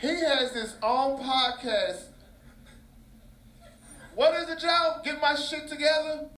He 0.00 0.08
has 0.08 0.52
his 0.52 0.76
own 0.82 1.22
podcast. 1.22 2.04
What 4.14 4.34
is 4.40 4.48
it, 4.48 4.58
Joe? 4.58 4.96
Get 5.04 5.20
my 5.20 5.34
shit 5.34 5.68
together? 5.68 6.30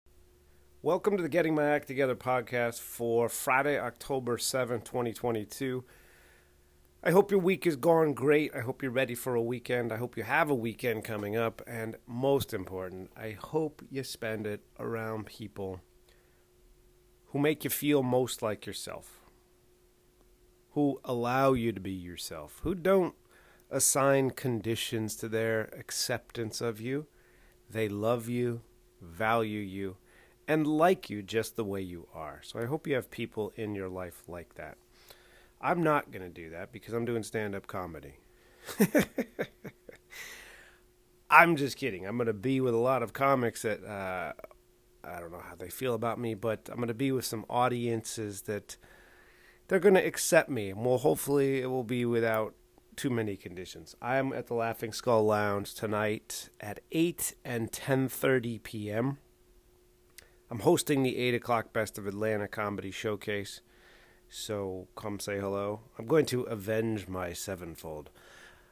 Welcome 0.83 1.17
to 1.17 1.23
the 1.23 1.29
Getting 1.29 1.55
My 1.55 1.67
Act 1.67 1.87
Together 1.87 2.17
podcast 2.17 2.81
for 2.81 3.29
Friday, 3.29 3.79
October 3.79 4.37
7th, 4.37 4.83
2022. 4.83 5.85
I 7.05 7.13
hope 7.13 7.31
your 7.31 7.39
week 7.39 7.65
is 7.65 7.77
gone 7.77 8.15
great. 8.15 8.53
I 8.53 8.63
hope 8.63 8.83
you're 8.83 8.91
ready 8.91 9.15
for 9.15 9.37
a 9.37 9.43
weekend. 9.43 9.93
I 9.93 9.97
hope 9.97 10.17
you 10.17 10.25
have 10.25 10.51
a 10.51 10.57
weekend 10.57 11.05
coming 11.05 11.37
up. 11.37 11.63
And 11.65 11.95
most 12.05 12.53
important, 12.53 13.13
I 13.17 13.37
hope 13.41 13.81
you 13.89 14.03
spend 14.03 14.45
it 14.45 14.63
around 14.81 15.27
people 15.27 15.79
who 17.27 17.39
make 17.39 17.63
you 17.63 17.71
feel 17.71 18.03
most 18.03 18.43
like 18.43 18.67
yourself, 18.67 19.21
who 20.73 21.01
allow 21.05 21.53
you 21.53 21.71
to 21.71 21.81
be 21.81 21.93
yourself, 21.93 22.59
who 22.65 22.75
don't 22.75 23.15
assign 23.73 24.31
conditions 24.31 25.17
to 25.17 25.29
their 25.29 25.63
acceptance 25.77 26.61
of 26.61 26.81
you. 26.81 27.07
They 27.69 27.89
love 27.89 28.29
you, 28.29 28.61
value 29.01 29.61
you, 29.61 29.97
and 30.47 30.67
like 30.67 31.09
you 31.09 31.23
just 31.23 31.57
the 31.57 31.65
way 31.65 31.81
you 31.81 32.07
are. 32.15 32.41
So 32.45 32.61
I 32.61 32.67
hope 32.67 32.87
you 32.87 32.95
have 32.95 33.11
people 33.11 33.53
in 33.57 33.75
your 33.75 33.89
life 33.89 34.23
like 34.29 34.55
that. 34.57 34.77
I'm 35.61 35.83
not 35.83 36.13
going 36.13 36.23
to 36.23 36.29
do 36.29 36.51
that 36.51 36.73
because 36.73 36.93
I'm 36.93 37.05
doing 37.05 37.23
stand 37.23 37.55
up 37.55 37.67
comedy. 37.67 38.19
I'm 41.31 41.57
just 41.57 41.79
kidding. 41.79 42.07
I'm 42.07 42.19
going 42.19 42.27
to 42.27 42.35
be 42.35 42.61
with 42.61 42.75
a 42.75 42.79
lot 42.79 43.03
of 43.03 43.15
comics 43.15 43.63
that 43.63 43.83
uh, 43.85 44.33
I 45.03 45.19
don't 45.19 45.33
know 45.33 45.43
how 45.49 45.55
they 45.55 45.71
feel 45.71 45.95
about 45.95 46.19
me, 46.19 46.35
but 46.35 46.69
I'm 46.69 46.77
going 46.77 46.89
to 46.89 46.95
be 46.95 47.11
with 47.11 47.25
some 47.25 47.47
audiences 47.49 48.43
that 48.43 48.77
they're 49.69 49.81
going 49.81 49.95
to 49.95 50.07
accept 50.07 50.51
me. 50.51 50.75
Well, 50.75 50.99
hopefully, 50.99 51.63
it 51.63 51.71
will 51.71 51.85
be 51.85 52.05
without 52.05 52.55
too 52.97 53.11
many 53.11 53.37
conditions. 53.37 53.95
I'm 54.01 54.33
at 54.33 54.47
the 54.47 54.55
Laughing 54.55 54.93
Skull 54.93 55.25
Lounge 55.25 55.75
tonight 55.75 56.49
at 56.61 56.81
8 56.91 57.35
and 57.45 57.71
10:30 57.71 58.63
p.m. 58.63 59.19
I'm 60.51 60.61
hosting 60.61 61.03
the 61.03 61.17
8 61.17 61.35
o'clock 61.35 61.73
Best 61.73 61.99
of 61.99 62.07
Atlanta 62.07 62.49
Comedy 62.49 62.91
Showcase. 62.91 63.63
So 64.29 64.89
come 64.97 65.21
say 65.21 65.39
hello. 65.39 65.81
I'm 65.99 66.07
going 66.07 66.27
to 66.27 66.43
avenge 66.43 67.09
my 67.09 67.33
sevenfold. 67.33 68.11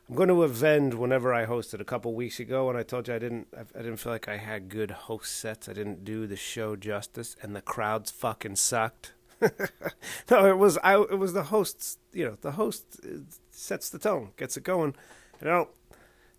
I'm 0.09 0.17
going 0.17 0.29
to 0.29 0.43
avenge 0.43 0.95
whenever 0.95 1.33
I 1.33 1.47
hosted 1.47 1.81
a 1.81 1.85
couple 1.85 2.15
weeks 2.15 2.41
ago, 2.41 2.69
and 2.69 2.77
I 2.77 2.83
told 2.83 3.09
you 3.09 3.15
I 3.15 3.19
didn't. 3.19 3.47
I 3.57 3.79
didn't 3.79 3.99
feel 3.99 4.13
like 4.13 4.29
I 4.29 4.39
had 4.39 4.69
good 4.69 4.91
host 4.91 5.37
sets. 5.37 5.69
I 5.69 5.73
didn't 5.73 6.05
do 6.05 6.27
the 6.27 6.37
show 6.37 6.77
justice, 6.77 7.37
and 7.43 7.55
the 7.55 7.63
crowds 7.63 8.11
fucking 8.11 8.57
sucked. 8.57 9.13
no, 10.31 10.47
it 10.47 10.59
was 10.59 10.79
I. 10.79 11.01
It 11.01 11.19
was 11.19 11.33
the 11.33 11.45
hosts. 11.45 11.99
You 12.13 12.25
know, 12.27 12.37
the 12.41 12.53
host 12.53 13.01
uh, 13.05 13.21
sets 13.51 13.89
the 13.89 13.99
tone, 13.99 14.31
gets 14.37 14.57
it 14.57 14.65
going. 14.65 14.95
I 15.41 15.45
don't. 15.45 15.69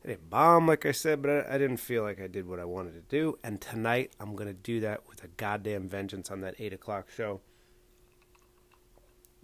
I 0.04 0.10
didn't 0.10 0.30
bomb 0.30 0.68
like 0.68 0.86
I 0.86 0.92
said, 0.92 1.22
but 1.22 1.30
I, 1.32 1.56
I 1.56 1.58
didn't 1.58 1.78
feel 1.78 2.04
like 2.04 2.20
I 2.20 2.28
did 2.28 2.48
what 2.48 2.60
I 2.60 2.66
wanted 2.66 2.94
to 2.94 3.02
do. 3.02 3.38
And 3.44 3.62
tonight, 3.62 4.12
I'm 4.20 4.36
to 4.48 4.54
do 4.54 4.80
that 4.80 5.08
with 5.08 5.24
a 5.24 5.28
goddamn 5.28 5.88
vengeance 5.88 6.32
on 6.32 6.42
that 6.42 6.56
eight 6.60 6.74
o'clock 6.74 7.08
show. 7.16 7.42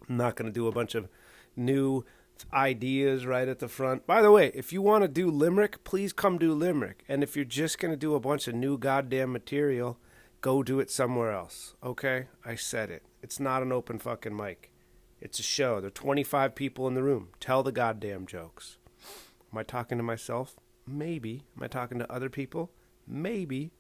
I'm 0.10 0.18
not 0.18 0.36
to 0.52 0.54
do 0.56 0.68
a 0.68 0.72
bunch 0.72 0.96
of 0.96 1.10
new 1.56 2.06
ideas 2.54 3.26
right 3.26 3.48
at 3.48 3.60
the 3.60 3.68
front. 3.68 4.06
By 4.06 4.22
the 4.22 4.32
way, 4.32 4.52
if 4.54 4.72
you 4.72 4.82
want 4.82 5.04
to 5.04 5.08
do 5.08 5.30
Limerick, 5.30 5.84
please 5.84 6.14
come 6.14 6.38
do 6.38 6.54
Limerick. 6.54 7.04
And 7.08 7.24
if 7.24 7.36
you're 7.36 7.46
just 7.46 7.80
going 7.80 7.92
to 7.92 7.98
do 7.98 8.16
a 8.16 8.20
bunch 8.20 8.48
of 8.48 8.56
new 8.56 8.78
goddamn 8.78 9.32
material, 9.32 9.98
go 10.42 10.64
do 10.64 10.80
it 10.80 10.90
somewhere 10.90 11.32
else. 11.32 11.76
Okay? 11.84 12.28
I 12.46 12.56
said 12.56 12.90
it. 12.90 13.04
It's 13.22 13.40
not 13.40 13.62
an 13.62 13.72
open 13.72 14.00
fucking 14.00 14.36
mic. 14.36 14.72
It's 15.20 15.40
a 15.40 15.44
show. 15.44 15.80
There 15.80 15.88
are 15.88 15.92
25 15.92 16.56
people 16.56 16.88
in 16.88 16.94
the 16.94 17.04
room. 17.04 17.30
Tell 17.40 17.64
the 17.64 17.72
goddamn 17.72 18.28
jokes. 18.28 18.78
Am 19.52 19.58
I 19.58 19.64
talking 19.64 19.98
to 19.98 20.04
myself? 20.04 20.56
Maybe. 20.86 21.44
Am 21.56 21.64
I 21.64 21.68
talking 21.68 22.00
to 22.00 22.12
other 22.12 22.30
people? 22.30 22.72
Maybe. 23.08 23.72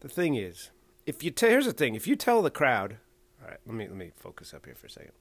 The 0.00 0.08
thing 0.08 0.34
is, 0.34 0.70
if 1.06 1.22
you 1.22 1.30
t- 1.30 1.46
here's 1.46 1.66
the 1.66 1.72
thing, 1.72 1.94
if 1.94 2.06
you 2.06 2.16
tell 2.16 2.42
the 2.42 2.50
crowd, 2.50 2.98
all 3.42 3.48
right, 3.48 3.60
let 3.66 3.74
me 3.74 3.86
let 3.86 3.96
me 3.96 4.10
focus 4.16 4.52
up 4.52 4.66
here 4.66 4.74
for 4.74 4.86
a 4.86 4.90
second. 4.90 5.12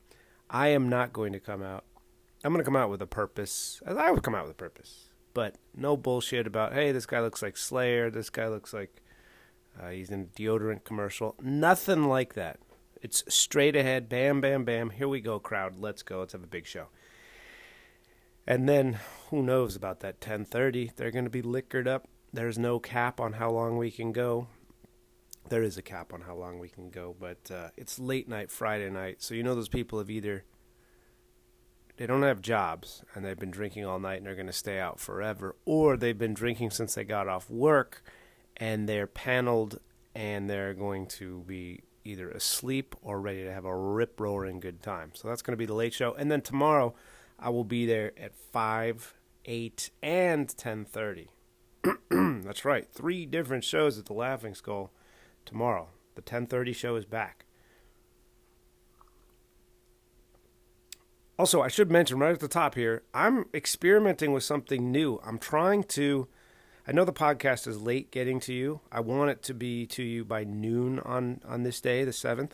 I 0.49 0.69
am 0.69 0.89
not 0.89 1.13
going 1.13 1.33
to 1.33 1.39
come 1.39 1.61
out. 1.61 1.85
I'm 2.43 2.51
going 2.51 2.63
to 2.63 2.65
come 2.65 2.75
out 2.75 2.89
with 2.89 3.01
a 3.01 3.07
purpose. 3.07 3.81
I 3.85 4.11
would 4.11 4.23
come 4.23 4.35
out 4.35 4.43
with 4.43 4.51
a 4.51 4.55
purpose, 4.55 5.09
but 5.33 5.55
no 5.75 5.95
bullshit 5.95 6.47
about 6.47 6.73
hey, 6.73 6.91
this 6.91 7.05
guy 7.05 7.21
looks 7.21 7.41
like 7.41 7.57
Slayer. 7.57 8.09
This 8.09 8.29
guy 8.29 8.47
looks 8.47 8.73
like 8.73 9.01
uh, 9.81 9.89
he's 9.89 10.09
in 10.09 10.21
a 10.21 10.39
deodorant 10.39 10.83
commercial. 10.83 11.35
Nothing 11.41 12.05
like 12.05 12.33
that. 12.33 12.59
It's 13.05 13.23
straight 13.27 13.75
ahead. 13.75 14.09
Bam, 14.09 14.41
bam, 14.41 14.65
bam. 14.65 14.89
Here 14.89 15.07
we 15.07 15.21
go, 15.21 15.37
crowd. 15.37 15.75
Let's 15.77 16.01
go. 16.01 16.21
Let's 16.21 16.33
have 16.33 16.41
a 16.41 16.47
big 16.47 16.65
show. 16.65 16.87
And 18.47 18.67
then 18.67 18.97
who 19.29 19.43
knows 19.43 19.75
about 19.75 19.99
that 19.99 20.19
10:30? 20.19 20.95
They're 20.95 21.11
going 21.11 21.25
to 21.25 21.29
be 21.29 21.43
liquored 21.43 21.87
up. 21.87 22.07
There's 22.33 22.57
no 22.57 22.79
cap 22.79 23.19
on 23.19 23.33
how 23.33 23.51
long 23.51 23.77
we 23.77 23.91
can 23.91 24.11
go. 24.11 24.47
There 25.49 25.61
is 25.61 25.77
a 25.77 25.83
cap 25.83 26.13
on 26.15 26.21
how 26.21 26.33
long 26.33 26.57
we 26.57 26.67
can 26.67 26.89
go, 26.89 27.15
but 27.19 27.51
uh, 27.51 27.69
it's 27.77 27.99
late 27.99 28.27
night 28.27 28.49
Friday 28.49 28.89
night, 28.89 29.21
so 29.21 29.35
you 29.35 29.43
know 29.43 29.53
those 29.53 29.69
people 29.69 29.99
have 29.99 30.09
either 30.09 30.43
they 31.97 32.07
don't 32.07 32.23
have 32.23 32.41
jobs 32.41 33.03
and 33.13 33.23
they've 33.23 33.37
been 33.37 33.51
drinking 33.51 33.85
all 33.85 33.99
night 33.99 34.17
and 34.17 34.25
they're 34.25 34.33
going 34.33 34.47
to 34.47 34.51
stay 34.51 34.79
out 34.79 34.99
forever, 34.99 35.55
or 35.63 35.95
they've 35.95 36.17
been 36.17 36.33
drinking 36.33 36.71
since 36.71 36.95
they 36.95 37.03
got 37.03 37.27
off 37.27 37.51
work 37.51 38.03
and 38.57 38.89
they're 38.89 39.05
paneled 39.05 39.79
and 40.15 40.49
they're 40.49 40.73
going 40.73 41.05
to 41.05 41.43
be 41.45 41.81
either 42.05 42.29
asleep 42.29 42.95
or 43.01 43.19
ready 43.19 43.43
to 43.43 43.51
have 43.51 43.65
a 43.65 43.75
rip 43.75 44.19
roaring 44.19 44.59
good 44.59 44.81
time. 44.81 45.11
So 45.13 45.27
that's 45.27 45.41
going 45.41 45.53
to 45.53 45.57
be 45.57 45.65
the 45.65 45.73
late 45.73 45.93
show, 45.93 46.13
and 46.13 46.31
then 46.31 46.41
tomorrow 46.41 46.93
I 47.39 47.49
will 47.49 47.63
be 47.63 47.85
there 47.85 48.11
at 48.17 48.35
five, 48.35 49.13
eight, 49.45 49.89
and 50.01 50.47
ten 50.55 50.85
thirty. 50.85 51.29
that's 52.09 52.65
right, 52.65 52.87
three 52.91 53.25
different 53.25 53.63
shows 53.63 53.97
at 53.97 54.05
the 54.05 54.13
Laughing 54.13 54.55
Skull 54.55 54.91
tomorrow. 55.45 55.89
The 56.15 56.21
10:30 56.21 56.75
show 56.75 56.95
is 56.95 57.05
back. 57.05 57.45
Also, 61.37 61.61
I 61.61 61.67
should 61.67 61.91
mention 61.91 62.19
right 62.19 62.31
at 62.31 62.39
the 62.39 62.47
top 62.47 62.75
here, 62.75 63.03
I'm 63.13 63.45
experimenting 63.53 64.31
with 64.31 64.43
something 64.43 64.89
new. 64.89 65.19
I'm 65.25 65.37
trying 65.37 65.83
to 65.83 66.29
I 66.87 66.91
know 66.91 67.03
the 67.03 67.13
podcast 67.13 67.67
is 67.67 67.81
late 67.81 68.11
getting 68.11 68.39
to 68.41 68.53
you. 68.53 68.81
I 68.91 68.99
want 68.99 69.31
it 69.31 69.41
to 69.43 69.55
be 69.55 69.87
to 69.87 70.03
you 70.03 70.23
by 70.23 70.43
noon 70.43 70.99
on 70.99 71.41
on 71.47 71.63
this 71.63 71.81
day, 71.81 72.03
the 72.03 72.11
7th. 72.11 72.51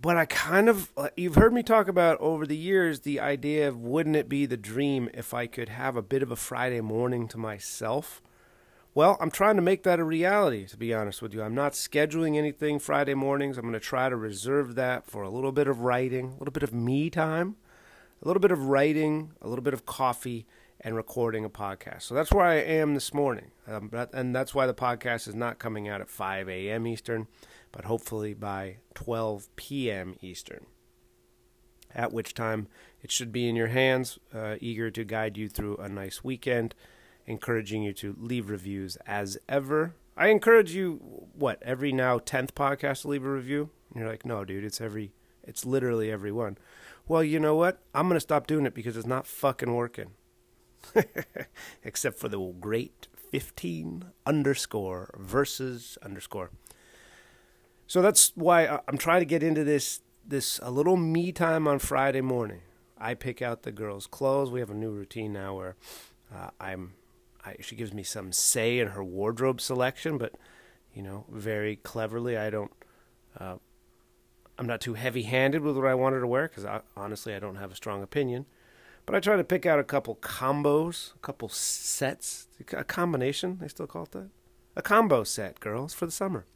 But 0.00 0.16
I 0.16 0.24
kind 0.24 0.70
of 0.70 0.90
uh, 0.96 1.10
you've 1.16 1.34
heard 1.34 1.52
me 1.52 1.62
talk 1.62 1.88
about 1.88 2.18
over 2.18 2.46
the 2.46 2.56
years 2.56 3.00
the 3.00 3.20
idea 3.20 3.68
of 3.68 3.78
wouldn't 3.78 4.16
it 4.16 4.28
be 4.28 4.46
the 4.46 4.56
dream 4.56 5.10
if 5.12 5.34
I 5.34 5.46
could 5.46 5.68
have 5.68 5.96
a 5.96 6.02
bit 6.02 6.22
of 6.22 6.30
a 6.30 6.36
Friday 6.36 6.80
morning 6.80 7.28
to 7.28 7.38
myself? 7.38 8.22
Well, 8.94 9.16
I'm 9.20 9.30
trying 9.30 9.56
to 9.56 9.62
make 9.62 9.84
that 9.84 10.00
a 10.00 10.04
reality, 10.04 10.66
to 10.66 10.76
be 10.76 10.92
honest 10.92 11.22
with 11.22 11.32
you. 11.32 11.42
I'm 11.42 11.54
not 11.54 11.72
scheduling 11.72 12.36
anything 12.36 12.78
Friday 12.78 13.14
mornings. 13.14 13.56
I'm 13.56 13.62
going 13.62 13.72
to 13.72 13.80
try 13.80 14.10
to 14.10 14.16
reserve 14.16 14.74
that 14.74 15.06
for 15.06 15.22
a 15.22 15.30
little 15.30 15.52
bit 15.52 15.66
of 15.66 15.80
writing, 15.80 16.26
a 16.26 16.38
little 16.38 16.52
bit 16.52 16.62
of 16.62 16.74
me 16.74 17.08
time, 17.08 17.56
a 18.22 18.26
little 18.28 18.40
bit 18.40 18.50
of 18.50 18.66
writing, 18.66 19.32
a 19.40 19.48
little 19.48 19.62
bit 19.62 19.72
of 19.72 19.86
coffee, 19.86 20.46
and 20.84 20.96
recording 20.96 21.44
a 21.44 21.50
podcast. 21.50 22.02
So 22.02 22.14
that's 22.14 22.32
where 22.32 22.44
I 22.44 22.54
am 22.54 22.94
this 22.94 23.14
morning. 23.14 23.52
Um, 23.66 23.90
and 24.12 24.34
that's 24.34 24.54
why 24.54 24.66
the 24.66 24.74
podcast 24.74 25.28
is 25.28 25.34
not 25.34 25.58
coming 25.58 25.88
out 25.88 26.00
at 26.00 26.08
5 26.08 26.48
a.m. 26.48 26.86
Eastern, 26.86 27.28
but 27.70 27.84
hopefully 27.84 28.34
by 28.34 28.78
12 28.94 29.54
p.m. 29.56 30.16
Eastern. 30.20 30.66
At 31.94 32.12
which 32.12 32.34
time 32.34 32.68
it 33.02 33.10
should 33.10 33.32
be 33.32 33.48
in 33.48 33.56
your 33.56 33.68
hands, 33.68 34.18
uh, 34.34 34.56
eager 34.60 34.90
to 34.90 35.04
guide 35.04 35.36
you 35.36 35.48
through 35.48 35.76
a 35.76 35.88
nice 35.88 36.24
weekend 36.24 36.74
encouraging 37.26 37.82
you 37.82 37.92
to 37.92 38.16
leave 38.18 38.50
reviews 38.50 38.96
as 39.06 39.38
ever. 39.48 39.94
I 40.16 40.28
encourage 40.28 40.72
you, 40.72 41.28
what, 41.34 41.62
every 41.62 41.92
now 41.92 42.18
10th 42.18 42.52
podcast 42.52 43.02
to 43.02 43.08
leave 43.08 43.24
a 43.24 43.30
review? 43.30 43.70
And 43.90 44.00
you're 44.00 44.10
like, 44.10 44.26
no, 44.26 44.44
dude, 44.44 44.64
it's 44.64 44.80
every, 44.80 45.12
it's 45.42 45.64
literally 45.64 46.10
every 46.10 46.32
one. 46.32 46.58
Well, 47.08 47.22
you 47.22 47.40
know 47.40 47.54
what? 47.54 47.80
I'm 47.94 48.08
going 48.08 48.16
to 48.16 48.20
stop 48.20 48.46
doing 48.46 48.66
it 48.66 48.74
because 48.74 48.96
it's 48.96 49.06
not 49.06 49.26
fucking 49.26 49.72
working. 49.72 50.12
Except 51.84 52.18
for 52.18 52.28
the 52.28 52.38
great 52.60 53.08
15 53.30 54.06
underscore 54.26 55.14
versus 55.18 55.98
underscore. 56.02 56.50
So 57.86 58.02
that's 58.02 58.32
why 58.34 58.80
I'm 58.88 58.98
trying 58.98 59.20
to 59.20 59.26
get 59.26 59.42
into 59.42 59.64
this, 59.64 60.00
this 60.26 60.58
a 60.62 60.70
little 60.70 60.96
me 60.96 61.32
time 61.32 61.66
on 61.66 61.78
Friday 61.78 62.20
morning. 62.20 62.60
I 62.98 63.14
pick 63.14 63.42
out 63.42 63.62
the 63.62 63.72
girls' 63.72 64.06
clothes. 64.06 64.50
We 64.50 64.60
have 64.60 64.70
a 64.70 64.74
new 64.74 64.90
routine 64.90 65.32
now 65.32 65.56
where 65.56 65.76
uh, 66.32 66.50
I'm 66.60 66.94
I, 67.44 67.56
she 67.60 67.76
gives 67.76 67.92
me 67.92 68.02
some 68.02 68.32
say 68.32 68.78
in 68.78 68.88
her 68.88 69.02
wardrobe 69.02 69.60
selection, 69.60 70.18
but 70.18 70.34
you 70.94 71.02
know, 71.02 71.24
very 71.30 71.76
cleverly, 71.76 72.36
I 72.36 72.50
don't. 72.50 72.70
Uh, 73.38 73.56
I'm 74.58 74.66
not 74.66 74.80
too 74.80 74.94
heavy-handed 74.94 75.62
with 75.62 75.76
what 75.76 75.86
I 75.86 75.94
want 75.94 76.14
her 76.14 76.20
to 76.20 76.26
wear 76.26 76.46
because 76.46 76.66
honestly, 76.96 77.34
I 77.34 77.38
don't 77.38 77.56
have 77.56 77.72
a 77.72 77.76
strong 77.76 78.02
opinion. 78.02 78.46
But 79.04 79.14
I 79.14 79.20
try 79.20 79.36
to 79.36 79.44
pick 79.44 79.66
out 79.66 79.78
a 79.78 79.84
couple 79.84 80.16
combos, 80.16 81.14
a 81.14 81.18
couple 81.18 81.48
sets, 81.48 82.46
a 82.72 82.84
combination. 82.84 83.58
They 83.60 83.68
still 83.68 83.86
call 83.86 84.04
it 84.04 84.12
that. 84.12 84.30
A 84.76 84.82
combo 84.82 85.24
set, 85.24 85.60
girls, 85.60 85.92
for 85.92 86.06
the 86.06 86.12
summer. 86.12 86.46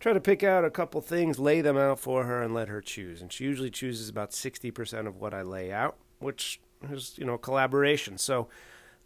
Try 0.00 0.12
to 0.12 0.20
pick 0.20 0.42
out 0.42 0.64
a 0.64 0.70
couple 0.70 1.00
things, 1.00 1.38
lay 1.38 1.60
them 1.62 1.78
out 1.78 1.98
for 1.98 2.24
her, 2.24 2.42
and 2.42 2.52
let 2.52 2.68
her 2.68 2.82
choose. 2.82 3.22
And 3.22 3.32
she 3.32 3.44
usually 3.44 3.70
chooses 3.70 4.08
about 4.08 4.32
60% 4.32 5.06
of 5.06 5.16
what 5.16 5.32
I 5.32 5.42
lay 5.42 5.72
out, 5.72 5.96
which 6.18 6.60
is, 6.90 7.14
you 7.16 7.24
know 7.24 7.38
collaboration. 7.38 8.18
So 8.18 8.48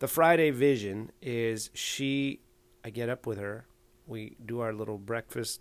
the 0.00 0.08
Friday 0.08 0.50
vision 0.50 1.12
is 1.22 1.70
she. 1.74 2.40
I 2.84 2.90
get 2.90 3.08
up 3.08 3.26
with 3.26 3.38
her. 3.38 3.66
We 4.06 4.36
do 4.44 4.60
our 4.60 4.72
little 4.72 4.98
breakfast, 4.98 5.60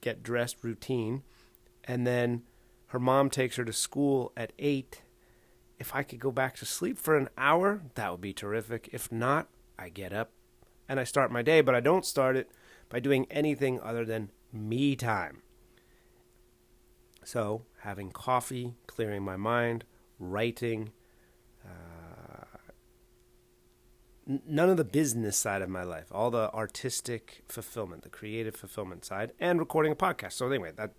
get 0.00 0.22
dressed 0.22 0.62
routine, 0.62 1.22
and 1.84 2.06
then 2.06 2.44
her 2.88 3.00
mom 3.00 3.28
takes 3.28 3.56
her 3.56 3.64
to 3.64 3.72
school 3.72 4.32
at 4.36 4.52
eight. 4.58 5.02
If 5.78 5.94
I 5.94 6.02
could 6.02 6.20
go 6.20 6.30
back 6.30 6.56
to 6.56 6.66
sleep 6.66 6.98
for 6.98 7.16
an 7.16 7.28
hour, 7.36 7.82
that 7.94 8.10
would 8.10 8.20
be 8.20 8.32
terrific. 8.32 8.88
If 8.92 9.12
not, 9.12 9.48
I 9.78 9.90
get 9.90 10.12
up 10.12 10.30
and 10.88 10.98
I 10.98 11.04
start 11.04 11.30
my 11.30 11.42
day, 11.42 11.60
but 11.60 11.74
I 11.74 11.80
don't 11.80 12.04
start 12.04 12.36
it 12.36 12.50
by 12.88 13.00
doing 13.00 13.26
anything 13.30 13.80
other 13.80 14.04
than 14.04 14.30
me 14.52 14.96
time. 14.96 15.42
So, 17.24 17.62
having 17.80 18.12
coffee, 18.12 18.74
clearing 18.86 19.24
my 19.24 19.36
mind, 19.36 19.84
writing, 20.18 20.92
uh, 21.64 22.44
none 24.26 24.70
of 24.70 24.76
the 24.76 24.84
business 24.84 25.36
side 25.36 25.60
of 25.60 25.68
my 25.68 25.82
life, 25.82 26.06
all 26.12 26.30
the 26.30 26.52
artistic 26.52 27.42
fulfillment, 27.48 28.02
the 28.02 28.08
creative 28.08 28.54
fulfillment 28.54 29.04
side, 29.04 29.32
and 29.40 29.58
recording 29.58 29.90
a 29.90 29.96
podcast. 29.96 30.34
So, 30.34 30.46
anyway, 30.46 30.70
that 30.76 30.92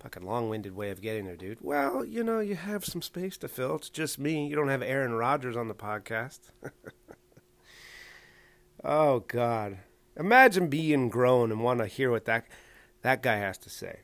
fucking 0.00 0.24
long 0.24 0.48
winded 0.48 0.74
way 0.74 0.90
of 0.90 1.00
getting 1.00 1.26
there, 1.26 1.36
dude. 1.36 1.58
Well, 1.60 2.04
you 2.04 2.22
know, 2.22 2.40
you 2.40 2.54
have 2.54 2.84
some 2.84 3.02
space 3.02 3.36
to 3.38 3.48
fill. 3.48 3.76
It's 3.76 3.90
just 3.90 4.18
me. 4.18 4.46
You 4.46 4.56
don't 4.56 4.68
have 4.68 4.82
Aaron 4.82 5.12
Rodgers 5.12 5.56
on 5.56 5.68
the 5.68 5.74
podcast. 5.74 6.50
oh, 8.84 9.20
God. 9.20 9.78
Imagine 10.16 10.68
being 10.68 11.08
grown 11.08 11.52
and 11.52 11.62
want 11.62 11.80
to 11.80 11.86
hear 11.86 12.10
what 12.10 12.24
that 12.24 12.44
that 13.02 13.22
guy 13.22 13.36
has 13.36 13.56
to 13.58 13.70
say. 13.70 14.00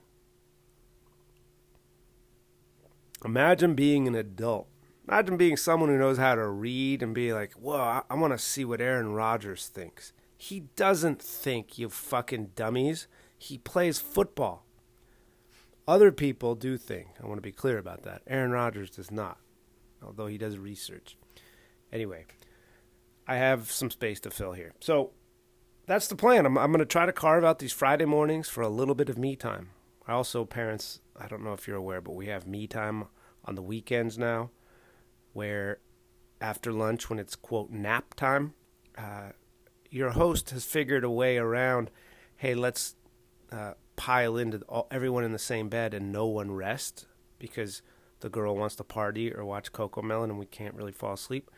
Imagine 3.25 3.75
being 3.75 4.07
an 4.07 4.15
adult. 4.15 4.69
Imagine 5.09 5.37
being 5.37 5.57
someone 5.57 5.89
who 5.89 5.99
knows 5.99 6.19
how 6.19 6.35
to 6.35 6.47
read 6.47 7.03
and 7.03 7.15
be 7.15 7.33
like, 7.33 7.53
whoa, 7.55 7.77
I, 7.77 8.03
I 8.09 8.15
want 8.15 8.33
to 8.33 8.39
see 8.39 8.65
what 8.65 8.81
Aaron 8.81 9.13
Rodgers 9.13 9.67
thinks. 9.67 10.13
He 10.37 10.61
doesn't 10.77 11.21
think, 11.21 11.79
you 11.79 11.89
fucking 11.89 12.53
dummies. 12.55 13.07
He 13.37 13.59
plays 13.59 13.99
football. 13.99 14.65
Other 15.87 16.13
people 16.13 16.55
do 16.55 16.77
think. 16.77 17.09
I 17.23 17.27
want 17.27 17.39
to 17.39 17.43
be 17.43 17.53
clear 17.53 17.79
about 17.79 18.03
that. 18.05 18.23
Aaron 18.27 18.53
Rodgers 18.53 18.91
does 18.91 19.11
not, 19.11 19.39
although 20.03 20.27
he 20.27 20.39
does 20.39 20.57
research. 20.57 21.17
Anyway, 21.93 22.25
I 23.27 23.37
have 23.37 23.71
some 23.71 23.91
space 23.91 24.21
to 24.21 24.31
fill 24.31 24.53
here. 24.53 24.73
So 24.81 25.11
that's 25.87 26.09
the 26.09 26.17
plan. 26.17 26.47
I'm, 26.47 26.57
I'm 26.57 26.71
going 26.71 26.79
to 26.79 26.87
try 26.87 27.07
to 27.07 27.13
carve 27.13 27.45
out 27.45 27.59
these 27.59 27.73
Friday 27.73 28.07
mornings 28.07 28.49
for 28.49 28.63
a 28.63 28.69
little 28.69 28.95
bit 28.95 29.11
of 29.11 29.19
me 29.19 29.37
time. 29.37 29.71
I 30.07 30.13
also, 30.13 30.45
parents, 30.45 31.01
I 31.19 31.29
don't 31.29 31.45
know 31.45 31.53
if 31.53 31.67
you're 31.67 31.77
aware, 31.77 32.01
but 32.01 32.15
we 32.15 32.27
have 32.27 32.47
me 32.47 32.67
time 32.67 33.05
on 33.45 33.55
the 33.55 33.63
weekends 33.63 34.19
now, 34.19 34.51
where 35.33 35.79
after 36.41 36.73
lunch, 36.73 37.09
when 37.09 37.19
it's 37.19 37.37
quote 37.37 37.71
nap 37.71 38.15
time, 38.15 38.55
uh, 38.97 39.31
your 39.91 40.11
host 40.11 40.51
has 40.51 40.65
figured 40.65 41.05
a 41.05 41.11
way 41.11 41.37
around. 41.37 41.91
Hey, 42.37 42.55
let's 42.55 42.97
uh, 43.53 43.75
pile 43.97 44.37
into 44.37 44.59
all, 44.69 44.87
everyone 44.91 45.25
in 45.25 45.33
the 45.33 45.39
same 45.39 45.69
bed 45.69 45.95
and 45.95 46.13
no 46.13 46.27
one 46.27 46.53
rest 46.53 47.07
because 47.39 47.83
the 48.21 48.29
girl 48.29 48.57
wants 48.57 48.77
to 48.77 48.85
party 48.85 49.33
or 49.33 49.45
watch 49.45 49.73
Cocomelon 49.73 50.25
and 50.25 50.39
we 50.39 50.47
can't 50.47 50.75
really 50.75 50.93
fall 50.93 51.15
asleep. 51.15 51.51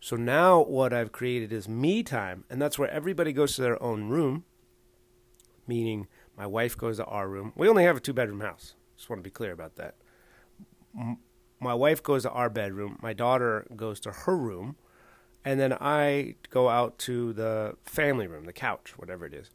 So 0.00 0.16
now 0.16 0.62
what 0.62 0.92
I've 0.92 1.12
created 1.12 1.52
is 1.52 1.68
me 1.68 2.02
time, 2.02 2.44
and 2.50 2.60
that's 2.60 2.78
where 2.78 2.90
everybody 2.90 3.32
goes 3.32 3.56
to 3.56 3.62
their 3.62 3.82
own 3.82 4.08
room, 4.08 4.44
meaning 5.66 6.06
my 6.36 6.46
wife 6.46 6.76
goes 6.76 6.98
to 6.98 7.04
our 7.06 7.28
room. 7.28 7.52
We 7.56 7.68
only 7.68 7.84
have 7.84 7.96
a 7.96 8.00
two 8.00 8.12
bedroom 8.12 8.40
house. 8.40 8.74
Just 8.96 9.08
want 9.08 9.20
to 9.20 9.24
be 9.24 9.30
clear 9.30 9.52
about 9.52 9.76
that. 9.76 9.94
My 11.60 11.74
wife 11.74 12.02
goes 12.02 12.22
to 12.22 12.30
our 12.30 12.50
bedroom, 12.50 12.98
my 13.02 13.12
daughter 13.12 13.66
goes 13.74 14.00
to 14.00 14.10
her 14.10 14.36
room, 14.36 14.76
and 15.44 15.58
then 15.58 15.72
I 15.72 16.36
go 16.50 16.68
out 16.68 16.98
to 17.00 17.32
the 17.32 17.76
family 17.84 18.26
room, 18.26 18.44
the 18.44 18.52
couch, 18.52 18.94
whatever 18.96 19.24
it 19.26 19.34
is 19.34 19.50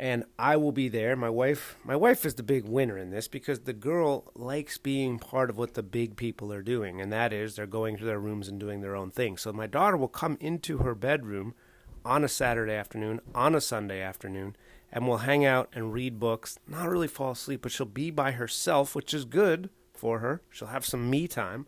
and 0.00 0.24
I 0.38 0.56
will 0.56 0.72
be 0.72 0.88
there. 0.88 1.14
My 1.14 1.28
wife, 1.28 1.76
my 1.84 1.94
wife 1.94 2.24
is 2.24 2.34
the 2.34 2.42
big 2.42 2.64
winner 2.64 2.96
in 2.96 3.10
this 3.10 3.28
because 3.28 3.60
the 3.60 3.74
girl 3.74 4.32
likes 4.34 4.78
being 4.78 5.18
part 5.18 5.50
of 5.50 5.58
what 5.58 5.74
the 5.74 5.82
big 5.82 6.16
people 6.16 6.50
are 6.54 6.62
doing, 6.62 7.02
and 7.02 7.12
that 7.12 7.34
is 7.34 7.54
they're 7.54 7.66
going 7.66 7.98
to 7.98 8.06
their 8.06 8.18
rooms 8.18 8.48
and 8.48 8.58
doing 8.58 8.80
their 8.80 8.96
own 8.96 9.10
thing. 9.10 9.36
So 9.36 9.52
my 9.52 9.66
daughter 9.66 9.98
will 9.98 10.08
come 10.08 10.38
into 10.40 10.78
her 10.78 10.94
bedroom 10.94 11.54
on 12.02 12.24
a 12.24 12.28
Saturday 12.28 12.72
afternoon, 12.72 13.20
on 13.34 13.54
a 13.54 13.60
Sunday 13.60 14.00
afternoon, 14.00 14.56
and 14.90 15.06
we'll 15.06 15.18
hang 15.18 15.44
out 15.44 15.68
and 15.74 15.92
read 15.92 16.18
books. 16.18 16.58
Not 16.66 16.88
really 16.88 17.06
fall 17.06 17.32
asleep, 17.32 17.60
but 17.60 17.70
she'll 17.70 17.84
be 17.84 18.10
by 18.10 18.32
herself, 18.32 18.94
which 18.94 19.12
is 19.12 19.26
good 19.26 19.68
for 19.92 20.20
her. 20.20 20.40
She'll 20.48 20.68
have 20.68 20.86
some 20.86 21.10
me 21.10 21.28
time 21.28 21.66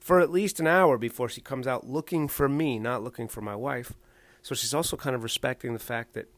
for 0.00 0.20
at 0.20 0.30
least 0.30 0.58
an 0.58 0.66
hour 0.66 0.96
before 0.96 1.28
she 1.28 1.42
comes 1.42 1.66
out 1.66 1.86
looking 1.86 2.28
for 2.28 2.48
me, 2.48 2.78
not 2.78 3.04
looking 3.04 3.28
for 3.28 3.42
my 3.42 3.54
wife. 3.54 3.92
So 4.40 4.54
she's 4.54 4.72
also 4.72 4.96
kind 4.96 5.14
of 5.14 5.22
respecting 5.22 5.74
the 5.74 5.78
fact 5.78 6.14
that 6.14 6.30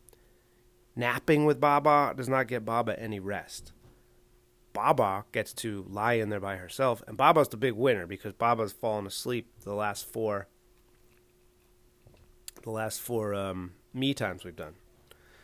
Napping 0.96 1.44
with 1.44 1.60
Baba 1.60 2.14
does 2.16 2.28
not 2.28 2.48
get 2.48 2.64
Baba 2.64 2.98
any 2.98 3.20
rest. 3.20 3.72
Baba 4.72 5.24
gets 5.32 5.52
to 5.54 5.84
lie 5.88 6.14
in 6.14 6.28
there 6.28 6.40
by 6.40 6.56
herself, 6.56 7.02
and 7.06 7.16
Baba's 7.16 7.48
the 7.48 7.56
big 7.56 7.74
winner 7.74 8.06
because 8.06 8.32
Baba's 8.32 8.72
fallen 8.72 9.06
asleep 9.06 9.50
the 9.64 9.74
last 9.74 10.06
four 10.06 10.48
the 12.62 12.70
last 12.70 13.00
four 13.00 13.34
um, 13.34 13.72
me 13.94 14.12
times 14.12 14.44
we've 14.44 14.56
done. 14.56 14.74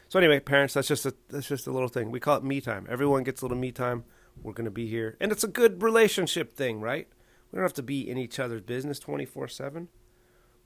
So 0.09 0.19
anyway, 0.19 0.39
parents, 0.39 0.75
that's 0.75 0.89
just 0.89 1.07
a 1.07 1.15
that's 1.29 1.49
just 1.49 1.67
a 1.67 1.73
little 1.73 1.89
thing. 1.89 2.11
We 2.11 2.21
call 2.21 2.37
it 2.37 2.45
me 2.45 2.61
time. 2.61 2.87
Everyone 2.89 3.25
gets 3.25 3.43
a 3.43 3.45
little 3.45 3.57
me 3.57 3.73
time. 3.73 4.05
We're 4.43 4.53
gonna 4.53 4.71
be 4.71 4.87
here, 4.87 5.17
and 5.21 5.33
it's 5.33 5.45
a 5.45 5.49
good 5.49 5.83
relationship 5.83 6.55
thing, 6.55 6.81
right? 6.81 7.09
We 7.51 7.57
don't 7.57 7.65
have 7.65 7.73
to 7.75 7.83
be 7.83 8.09
in 8.09 8.19
each 8.19 8.39
other's 8.39 8.63
business 8.63 8.99
twenty 8.99 9.25
four 9.25 9.49
seven. 9.49 9.89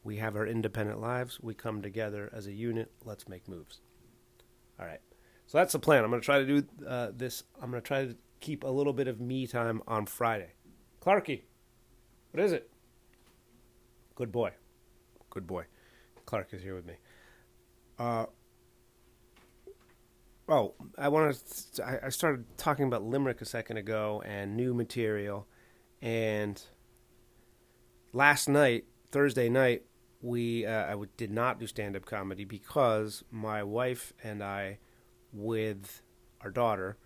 We 0.03 0.17
have 0.17 0.35
our 0.35 0.47
independent 0.47 1.01
lives. 1.01 1.39
We 1.41 1.55
come 1.55 1.83
together 1.83 2.31
as 2.35 2.47
a 2.47 2.53
unit. 2.53 2.91
Let's 3.05 3.29
make 3.29 3.49
moves. 3.49 3.81
All 4.81 4.87
right. 4.87 5.01
So 5.47 5.59
that's 5.59 5.73
the 5.73 5.79
plan. 5.79 6.05
I'm 6.05 6.11
going 6.11 6.23
to 6.23 6.25
try 6.25 6.39
to 6.39 6.47
do 6.47 6.67
uh, 6.87 7.09
this. 7.15 7.45
I'm 7.61 7.71
going 7.71 7.83
to 7.83 7.87
try 7.87 8.07
to 8.07 8.17
keep 8.41 8.65
a 8.65 8.69
little 8.69 8.93
bit 8.93 9.09
of 9.09 9.21
me 9.21 9.47
time 9.47 9.83
on 9.87 10.07
Friday. 10.07 10.53
Clarky, 11.01 11.43
what 12.31 12.43
is 12.43 12.53
it? 12.53 12.71
Good 14.15 14.33
boy. 14.33 14.53
Good 15.31 15.47
boy. 15.47 15.65
Clark 16.27 16.49
is 16.53 16.63
here 16.63 16.75
with 16.75 16.87
me. 16.87 16.95
Uh, 17.99 18.27
oh, 20.49 20.75
I 20.97 21.09
want 21.09 21.37
to. 21.75 22.05
I 22.05 22.09
started 22.09 22.45
talking 22.57 22.87
about 22.87 23.03
Limerick 23.03 23.41
a 23.41 23.45
second 23.45 23.77
ago 23.77 24.23
and 24.25 24.57
new 24.57 24.73
material, 24.73 25.47
and 26.01 26.63
last 28.13 28.49
night, 28.49 28.85
Thursday 29.11 29.49
night, 29.49 29.83
we 30.23 30.67
uh, 30.67 30.95
I 30.95 31.05
did 31.17 31.31
not 31.31 31.59
do 31.59 31.67
stand 31.67 31.97
up 31.97 32.05
comedy 32.05 32.45
because 32.45 33.25
my 33.31 33.63
wife 33.63 34.13
and 34.23 34.43
I, 34.43 34.79
with 35.33 36.03
our 36.43 36.51
daughter, 36.51 36.97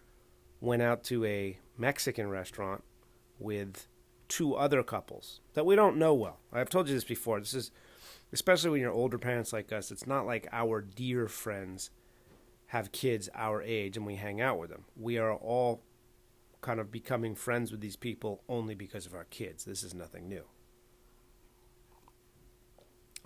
went 0.61 0.83
out 0.83 1.05
to 1.05 1.25
a 1.25 1.59
Mexican 1.77 2.29
restaurant 2.29 2.83
with 3.39 3.87
two 4.29 4.55
other 4.55 4.83
couples 4.83 5.41
that 5.55 5.67
we 5.67 5.77
don't 5.77 5.97
know 5.97 6.15
well. 6.15 6.41
I've 6.53 6.71
told 6.71 6.89
you 6.89 6.95
this 6.95 7.05
before. 7.05 7.39
This 7.39 7.55
is 7.55 7.71
especially 8.33 8.71
when 8.71 8.81
you're 8.81 8.91
older 8.91 9.19
parents 9.19 9.53
like 9.53 9.73
us. 9.73 9.93
It's 9.93 10.07
not 10.07 10.27
like 10.27 10.49
our 10.51 10.81
dear 10.81 11.29
friends 11.29 11.91
have 12.69 12.91
kids 12.91 13.29
our 13.35 13.63
age 13.63 13.97
and 13.97 14.07
we 14.07 14.17
hang 14.17 14.41
out 14.41 14.59
with 14.59 14.71
them. 14.71 14.85
We 14.97 15.19
are 15.19 15.33
all 15.35 15.83
kind 16.61 16.81
of 16.81 16.91
becoming 16.91 17.35
friends 17.35 17.71
with 17.71 17.81
these 17.81 17.95
people 17.95 18.43
only 18.49 18.75
because 18.75 19.07
of 19.07 19.15
our 19.15 19.25
kids. 19.25 19.65
This 19.65 19.83
is 19.85 19.95
nothing 19.95 20.29
new 20.29 20.45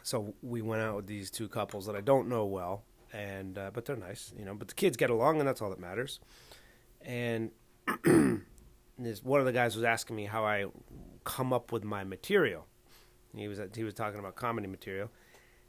so 0.09 0.35
we 0.43 0.63
went 0.63 0.81
out 0.81 0.97
with 0.97 1.07
these 1.07 1.31
two 1.31 1.49
couples 1.49 1.85
that 1.85 1.95
I 1.95 2.01
don't 2.01 2.29
know 2.29 2.47
well, 2.47 2.83
and 3.13 3.59
uh, 3.59 3.71
but 3.75 3.85
they're 3.85 3.95
nice, 3.95 4.33
you 4.39 4.45
know. 4.47 4.55
But 4.55 4.69
the 4.69 4.75
kids 4.75 4.97
get 4.97 5.11
along, 5.11 5.39
and 5.39 5.47
that's 5.47 5.61
all 5.61 5.69
that 5.69 5.79
matters. 5.79 6.19
And 7.03 7.51
this 8.99 9.23
one 9.23 9.41
of 9.41 9.45
the 9.45 9.53
guys 9.53 9.77
was 9.77 9.85
asking 9.85 10.17
me 10.17 10.25
how 10.25 10.47
I 10.47 10.65
come 11.25 11.53
up 11.53 11.73
with 11.73 11.85
my 11.85 12.05
material. 12.05 12.65
He 13.37 13.49
was 13.49 13.61
he 13.75 13.85
was 13.85 13.93
talking 13.93 14.19
about 14.19 14.35
comedy 14.35 14.67
material, 14.67 15.11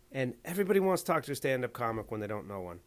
and 0.10 0.36
everybody 0.46 0.80
wants 0.80 1.04
to 1.04 1.12
talk 1.12 1.24
to 1.26 1.34
a 1.34 1.36
stand-up 1.36 1.74
comic 1.74 2.10
when 2.10 2.22
they 2.22 2.28
don't 2.28 2.48
know 2.48 2.62
one. 2.62 2.80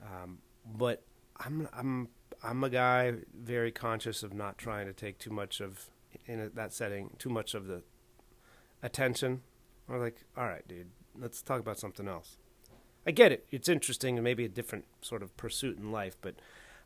Um, 0.00 0.38
but 0.64 1.02
I'm 1.38 1.68
I'm 1.72 2.08
I'm 2.40 2.62
a 2.62 2.70
guy 2.70 3.14
very 3.36 3.72
conscious 3.72 4.22
of 4.22 4.32
not 4.32 4.58
trying 4.58 4.86
to 4.86 4.92
take 4.92 5.18
too 5.18 5.30
much 5.30 5.60
of 5.60 5.90
in 6.26 6.52
that 6.54 6.72
setting 6.72 7.10
too 7.18 7.30
much 7.30 7.54
of 7.54 7.66
the 7.66 7.82
attention 8.80 9.42
I 9.88 9.92
was 9.92 10.02
like, 10.02 10.24
all 10.36 10.46
right, 10.46 10.66
dude, 10.66 10.90
let's 11.18 11.42
talk 11.42 11.60
about 11.60 11.78
something 11.78 12.08
else. 12.08 12.38
I 13.06 13.10
get 13.10 13.32
it. 13.32 13.46
It's 13.50 13.68
interesting 13.68 14.16
and 14.16 14.24
maybe 14.24 14.44
a 14.44 14.48
different 14.48 14.86
sort 15.02 15.22
of 15.22 15.36
pursuit 15.36 15.78
in 15.78 15.92
life, 15.92 16.16
but 16.20 16.36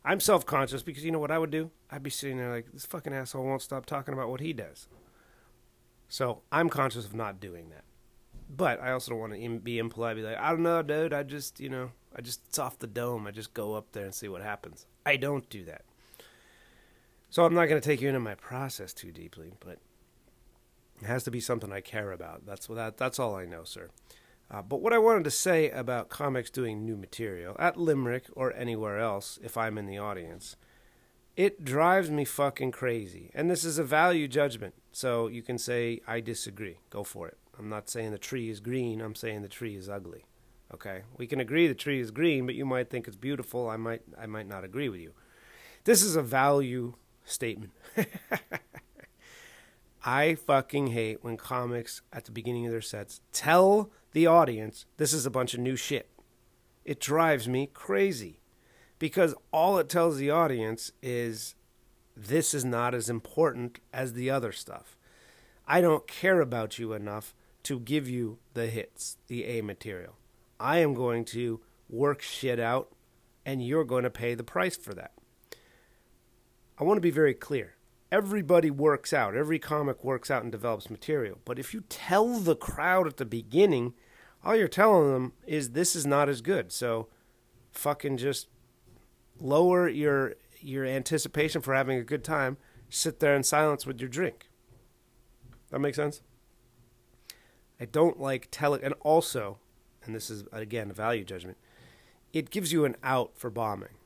I'm 0.03 0.19
self 0.19 0.45
conscious 0.45 0.83
because 0.83 1.05
you 1.05 1.11
know 1.11 1.19
what 1.19 1.31
I 1.31 1.37
would 1.39 1.51
do? 1.51 1.71
I'd 1.91 2.03
be 2.03 2.09
sitting 2.09 2.37
there 2.37 2.51
like, 2.51 2.71
this 2.73 2.85
fucking 2.85 3.13
asshole 3.13 3.45
won't 3.45 3.61
stop 3.61 3.85
talking 3.85 4.13
about 4.13 4.29
what 4.29 4.41
he 4.41 4.53
does. 4.53 4.87
So 6.07 6.41
I'm 6.51 6.69
conscious 6.69 7.05
of 7.05 7.13
not 7.13 7.39
doing 7.39 7.69
that. 7.69 7.83
But 8.49 8.81
I 8.81 8.91
also 8.91 9.11
don't 9.11 9.19
want 9.19 9.33
to 9.33 9.59
be 9.59 9.77
impolite, 9.77 10.15
be 10.15 10.23
like, 10.23 10.37
I 10.37 10.49
don't 10.49 10.63
know, 10.63 10.81
dude. 10.81 11.13
I 11.13 11.21
just, 11.21 11.59
you 11.59 11.69
know, 11.69 11.91
I 12.15 12.21
just, 12.21 12.41
it's 12.47 12.57
off 12.57 12.79
the 12.79 12.87
dome. 12.87 13.27
I 13.27 13.31
just 13.31 13.53
go 13.53 13.75
up 13.75 13.91
there 13.91 14.05
and 14.05 14.13
see 14.13 14.27
what 14.27 14.41
happens. 14.41 14.87
I 15.05 15.17
don't 15.17 15.47
do 15.49 15.63
that. 15.65 15.83
So 17.29 17.45
I'm 17.45 17.53
not 17.53 17.67
going 17.67 17.79
to 17.79 17.87
take 17.87 18.01
you 18.01 18.07
into 18.07 18.19
my 18.19 18.33
process 18.33 18.91
too 18.91 19.11
deeply, 19.11 19.51
but 19.59 19.77
has 21.05 21.23
to 21.23 21.31
be 21.31 21.39
something 21.39 21.71
I 21.71 21.81
care 21.81 22.11
about. 22.11 22.45
That's 22.45 22.67
that. 22.67 22.97
That's 22.97 23.19
all 23.19 23.35
I 23.35 23.45
know, 23.45 23.63
sir. 23.63 23.89
Uh, 24.51 24.61
but 24.61 24.81
what 24.81 24.93
I 24.93 24.97
wanted 24.97 25.23
to 25.25 25.31
say 25.31 25.69
about 25.69 26.09
comics 26.09 26.49
doing 26.49 26.83
new 26.83 26.97
material 26.97 27.55
at 27.59 27.77
Limerick 27.77 28.25
or 28.35 28.51
anywhere 28.53 28.97
else, 28.97 29.37
if 29.43 29.57
I'm 29.57 29.77
in 29.77 29.85
the 29.85 29.99
audience, 29.99 30.55
it 31.37 31.63
drives 31.63 32.09
me 32.09 32.25
fucking 32.25 32.71
crazy. 32.71 33.29
And 33.35 33.49
this 33.49 33.63
is 33.63 33.77
a 33.77 33.83
value 33.83 34.27
judgment, 34.27 34.73
so 34.91 35.27
you 35.27 35.43
can 35.43 35.57
say 35.57 36.01
I 36.07 36.19
disagree. 36.19 36.79
Go 36.89 37.03
for 37.03 37.27
it. 37.27 37.37
I'm 37.57 37.69
not 37.69 37.89
saying 37.89 38.11
the 38.11 38.17
tree 38.17 38.49
is 38.49 38.59
green. 38.59 39.01
I'm 39.01 39.15
saying 39.15 39.43
the 39.43 39.47
tree 39.47 39.75
is 39.75 39.87
ugly. 39.87 40.25
Okay, 40.73 41.01
we 41.17 41.27
can 41.27 41.39
agree 41.39 41.67
the 41.67 41.73
tree 41.73 41.99
is 41.99 42.11
green, 42.11 42.45
but 42.45 42.55
you 42.55 42.65
might 42.65 42.89
think 42.89 43.07
it's 43.07 43.17
beautiful. 43.17 43.69
I 43.69 43.77
might, 43.77 44.01
I 44.19 44.27
might 44.27 44.47
not 44.47 44.63
agree 44.63 44.89
with 44.89 45.01
you. 45.01 45.13
This 45.83 46.03
is 46.03 46.15
a 46.15 46.21
value 46.21 46.93
statement. 47.23 47.71
I 50.03 50.35
fucking 50.35 50.87
hate 50.87 51.23
when 51.23 51.35
comics 51.37 52.01
at 52.13 52.25
the 52.25 52.31
beginning 52.31 52.65
of 52.65 52.71
their 52.71 52.81
sets 52.81 53.21
tell 53.33 53.91
the 54.13 54.27
audience 54.27 54.85
this 54.97 55.13
is 55.13 55.25
a 55.25 55.31
bunch 55.31 55.53
of 55.53 55.59
new 55.59 55.75
shit. 55.75 56.09
It 56.85 56.99
drives 56.99 57.47
me 57.47 57.67
crazy 57.73 58.39
because 58.97 59.35
all 59.51 59.77
it 59.77 59.89
tells 59.89 60.17
the 60.17 60.31
audience 60.31 60.91
is 61.01 61.55
this 62.15 62.53
is 62.53 62.63
not 62.63 62.95
as 62.95 63.09
important 63.09 63.79
as 63.93 64.13
the 64.13 64.29
other 64.29 64.51
stuff. 64.51 64.97
I 65.67 65.81
don't 65.81 66.07
care 66.07 66.41
about 66.41 66.79
you 66.79 66.93
enough 66.93 67.35
to 67.63 67.79
give 67.79 68.09
you 68.09 68.39
the 68.53 68.67
hits, 68.67 69.17
the 69.27 69.43
A 69.45 69.61
material. 69.61 70.15
I 70.59 70.79
am 70.79 70.93
going 70.93 71.25
to 71.25 71.59
work 71.89 72.21
shit 72.21 72.59
out 72.59 72.89
and 73.45 73.65
you're 73.65 73.83
going 73.83 74.03
to 74.03 74.09
pay 74.09 74.33
the 74.33 74.43
price 74.43 74.77
for 74.77 74.93
that. 74.93 75.11
I 76.77 76.83
want 76.83 76.97
to 76.97 77.01
be 77.01 77.11
very 77.11 77.33
clear 77.33 77.75
everybody 78.11 78.71
works 78.71 79.13
out. 79.13 79.35
Every 79.35 79.59
comic 79.59 80.03
works 80.03 80.31
out 80.31 80.43
and 80.43 80.51
develops 80.51 80.89
material. 80.89 81.39
But 81.45 81.59
if 81.59 81.73
you 81.73 81.83
tell 81.89 82.39
the 82.39 82.55
crowd 82.55 83.07
at 83.07 83.17
the 83.17 83.25
beginning, 83.25 83.93
all 84.43 84.55
you're 84.55 84.67
telling 84.67 85.11
them 85.11 85.33
is 85.45 85.71
this 85.71 85.95
is 85.95 86.05
not 86.05 86.29
as 86.29 86.41
good. 86.41 86.71
So 86.71 87.07
fucking 87.71 88.17
just 88.17 88.47
lower 89.39 89.87
your 89.87 90.35
your 90.61 90.85
anticipation 90.85 91.61
for 91.61 91.73
having 91.73 91.97
a 91.97 92.03
good 92.03 92.23
time. 92.23 92.57
Sit 92.89 93.19
there 93.19 93.35
in 93.35 93.43
silence 93.43 93.85
with 93.85 93.99
your 93.99 94.09
drink. 94.09 94.49
That 95.69 95.79
makes 95.79 95.97
sense? 95.97 96.21
I 97.79 97.85
don't 97.85 98.19
like 98.19 98.49
telling 98.51 98.83
and 98.83 98.93
also, 99.01 99.59
and 100.03 100.13
this 100.13 100.29
is 100.29 100.43
again 100.51 100.89
a 100.89 100.93
value 100.93 101.23
judgment, 101.23 101.57
it 102.33 102.49
gives 102.49 102.73
you 102.73 102.85
an 102.85 102.97
out 103.03 103.31
for 103.35 103.49
bombing. 103.49 103.98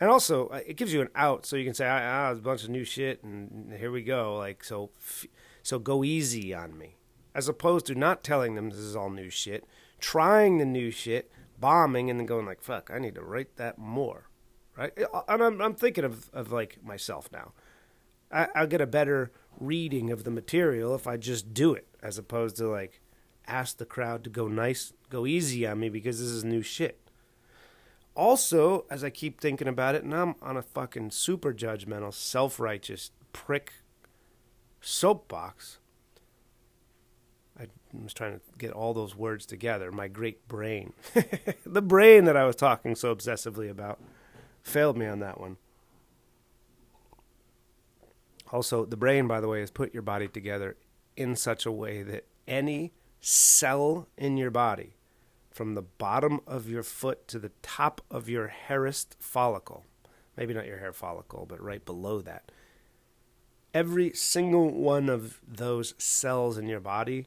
And 0.00 0.08
also, 0.08 0.48
uh, 0.48 0.60
it 0.66 0.76
gives 0.76 0.94
you 0.94 1.02
an 1.02 1.10
out, 1.14 1.44
so 1.44 1.56
you 1.56 1.64
can 1.64 1.74
say, 1.74 1.86
"Ah, 1.86 1.98
ah 1.98 2.26
there's 2.28 2.38
a 2.38 2.42
bunch 2.42 2.64
of 2.64 2.70
new 2.70 2.84
shit, 2.84 3.22
and 3.22 3.72
here 3.74 3.90
we 3.90 4.02
go." 4.02 4.36
Like, 4.36 4.64
so, 4.64 4.90
so 5.62 5.78
go 5.78 6.02
easy 6.02 6.54
on 6.54 6.78
me, 6.78 6.96
as 7.34 7.48
opposed 7.48 7.86
to 7.86 7.94
not 7.94 8.24
telling 8.24 8.54
them 8.54 8.70
this 8.70 8.78
is 8.78 8.96
all 8.96 9.10
new 9.10 9.28
shit, 9.28 9.66
trying 9.98 10.56
the 10.56 10.64
new 10.64 10.90
shit, 10.90 11.30
bombing, 11.58 12.08
and 12.08 12.18
then 12.18 12.26
going 12.26 12.46
like, 12.46 12.62
"Fuck, 12.62 12.90
I 12.90 12.98
need 12.98 13.14
to 13.16 13.22
write 13.22 13.56
that 13.56 13.76
more," 13.76 14.30
right? 14.74 14.92
And 15.28 15.42
I'm, 15.42 15.60
I'm 15.60 15.74
thinking 15.74 16.04
of, 16.04 16.30
of 16.32 16.50
like 16.50 16.82
myself 16.82 17.28
now. 17.30 17.52
I, 18.32 18.48
I'll 18.54 18.66
get 18.66 18.80
a 18.80 18.86
better 18.86 19.32
reading 19.58 20.10
of 20.10 20.24
the 20.24 20.30
material 20.30 20.94
if 20.94 21.06
I 21.06 21.18
just 21.18 21.52
do 21.52 21.74
it, 21.74 21.86
as 22.02 22.16
opposed 22.16 22.56
to 22.56 22.68
like 22.68 23.02
ask 23.46 23.76
the 23.76 23.84
crowd 23.84 24.24
to 24.24 24.30
go 24.30 24.48
nice, 24.48 24.94
go 25.10 25.26
easy 25.26 25.66
on 25.66 25.78
me 25.78 25.90
because 25.90 26.20
this 26.20 26.30
is 26.30 26.42
new 26.42 26.62
shit 26.62 27.09
also, 28.20 28.84
as 28.90 29.02
I 29.02 29.08
keep 29.08 29.40
thinking 29.40 29.66
about 29.66 29.94
it, 29.94 30.04
and 30.04 30.14
I'm 30.14 30.34
on 30.42 30.58
a 30.58 30.62
fucking 30.62 31.10
super 31.10 31.54
judgmental, 31.54 32.12
self 32.12 32.60
righteous 32.60 33.12
prick 33.32 33.72
soapbox. 34.82 35.78
I 37.58 37.68
was 37.94 38.12
trying 38.12 38.34
to 38.34 38.40
get 38.58 38.72
all 38.72 38.92
those 38.92 39.16
words 39.16 39.46
together. 39.46 39.90
My 39.90 40.06
great 40.06 40.46
brain. 40.48 40.92
the 41.64 41.80
brain 41.80 42.26
that 42.26 42.36
I 42.36 42.44
was 42.44 42.56
talking 42.56 42.94
so 42.94 43.14
obsessively 43.14 43.70
about 43.70 43.98
failed 44.62 44.98
me 44.98 45.06
on 45.06 45.20
that 45.20 45.40
one. 45.40 45.56
Also, 48.52 48.84
the 48.84 48.98
brain, 48.98 49.28
by 49.28 49.40
the 49.40 49.48
way, 49.48 49.62
is 49.62 49.70
put 49.70 49.94
your 49.94 50.02
body 50.02 50.28
together 50.28 50.76
in 51.16 51.36
such 51.36 51.64
a 51.64 51.72
way 51.72 52.02
that 52.02 52.26
any 52.46 52.92
cell 53.22 54.08
in 54.18 54.36
your 54.36 54.50
body 54.50 54.96
from 55.50 55.74
the 55.74 55.82
bottom 55.82 56.40
of 56.46 56.68
your 56.68 56.82
foot 56.82 57.26
to 57.28 57.38
the 57.38 57.50
top 57.62 58.00
of 58.10 58.28
your 58.28 58.48
hairest 58.48 59.16
follicle. 59.18 59.84
Maybe 60.36 60.54
not 60.54 60.66
your 60.66 60.78
hair 60.78 60.92
follicle, 60.92 61.46
but 61.48 61.62
right 61.62 61.84
below 61.84 62.20
that. 62.22 62.52
Every 63.74 64.12
single 64.14 64.70
one 64.70 65.08
of 65.08 65.40
those 65.46 65.94
cells 65.98 66.56
in 66.56 66.66
your 66.66 66.80
body 66.80 67.26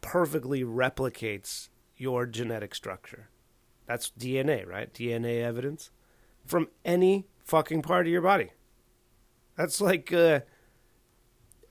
perfectly 0.00 0.62
replicates 0.62 1.68
your 1.96 2.26
genetic 2.26 2.74
structure. 2.74 3.28
That's 3.86 4.10
DNA, 4.18 4.66
right? 4.66 4.92
DNA 4.92 5.42
evidence 5.42 5.90
from 6.44 6.68
any 6.84 7.26
fucking 7.44 7.82
part 7.82 8.06
of 8.06 8.12
your 8.12 8.22
body. 8.22 8.50
That's 9.56 9.80
like 9.80 10.12
uh 10.12 10.40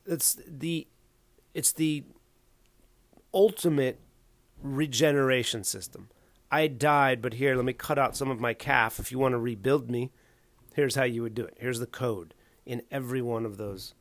it's 0.06 0.38
the 0.48 0.88
it's 1.54 1.72
the 1.74 2.04
ultimate 3.34 4.00
regeneration 4.66 5.64
system. 5.64 6.10
I 6.52 6.68
died, 6.68 7.22
but 7.22 7.36
here, 7.36 7.56
let 7.56 7.66
me 7.66 7.74
cut 7.74 8.00
out 8.00 8.16
some 8.16 8.30
of 8.30 8.40
my 8.40 8.54
calf. 8.54 9.00
If 9.00 9.12
you 9.12 9.20
want 9.20 9.34
to 9.34 9.38
rebuild 9.40 9.90
me, 9.90 10.12
here's 10.74 10.96
how 10.96 11.04
you 11.04 11.22
would 11.22 11.36
do 11.36 11.46
it. 11.46 11.58
Here's 11.60 11.80
the 11.80 11.88
code 11.88 12.34
in 12.66 12.82
every 12.92 13.22
one 13.22 13.46
of 13.46 13.58
those, 13.58 13.94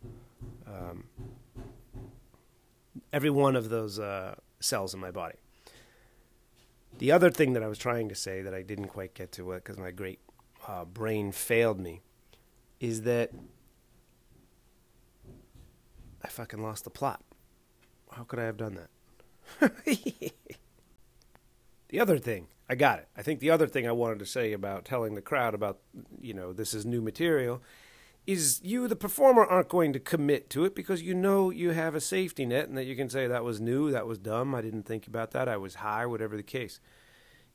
um, 0.66 1.04
every 3.12 3.30
one 3.30 3.56
of 3.56 3.68
those 3.68 3.99
uh, 3.99 4.37
cells 4.61 4.94
in 4.94 5.00
my 5.00 5.11
body. 5.11 5.37
The 6.99 7.11
other 7.11 7.30
thing 7.30 7.54
that 7.54 7.62
I 7.62 7.66
was 7.66 7.78
trying 7.78 8.09
to 8.09 8.14
say 8.14 8.42
that 8.42 8.54
I 8.54 8.62
didn't 8.62 8.88
quite 8.88 9.14
get 9.14 9.33
to 9.33 9.52
because 9.52 9.78
my 9.78 9.90
great 9.90 10.21
uh, 10.66 10.85
brain 10.85 11.33
failed 11.33 11.80
me 11.80 12.00
is 12.78 13.02
that 13.02 13.30
I 16.23 16.28
fucking 16.28 16.62
lost 16.62 16.85
the 16.85 16.90
plot. 16.90 17.23
How 18.12 18.23
could 18.23 18.38
I 18.38 18.44
have 18.44 18.56
done 18.56 18.75
that? 18.76 18.90
the 21.88 22.00
other 22.00 22.18
thing, 22.18 22.49
I 22.68 22.75
got 22.75 22.99
it. 22.99 23.08
I 23.16 23.23
think 23.23 23.40
the 23.40 23.50
other 23.50 23.66
thing 23.66 23.87
I 23.87 23.92
wanted 23.92 24.18
to 24.20 24.26
say 24.26 24.52
about 24.52 24.84
telling 24.84 25.14
the 25.14 25.23
crowd 25.23 25.54
about, 25.54 25.78
you 26.20 26.34
know, 26.34 26.52
this 26.52 26.75
is 26.75 26.84
new 26.87 27.00
material 27.00 27.62
is 28.26 28.61
you, 28.64 28.88
the 28.88 28.96
performer, 28.96 29.44
aren't 29.44 29.68
going 29.68 29.92
to 29.92 30.00
commit 30.00 30.49
to 30.50 30.64
it 30.64 30.75
because 30.75 31.02
you 31.02 31.14
know 31.14 31.50
you 31.50 31.70
have 31.70 31.94
a 31.94 32.00
safety 32.00 32.46
net 32.46 32.68
and 32.68 32.76
that 32.76 32.84
you 32.84 32.96
can 32.96 33.11
say 33.11 33.26
that 33.26 33.44
was 33.44 33.61
new, 33.61 33.90
that 33.90 34.06
was 34.06 34.18
dumb, 34.18 34.54
I 34.54 34.62
didn't 34.62 34.84
think 34.84 35.06
about 35.06 35.32
that, 35.32 35.49
I 35.49 35.56
was 35.56 35.76
high, 35.76 36.06
whatever 36.06 36.37
the 36.37 36.42
case. 36.42 36.80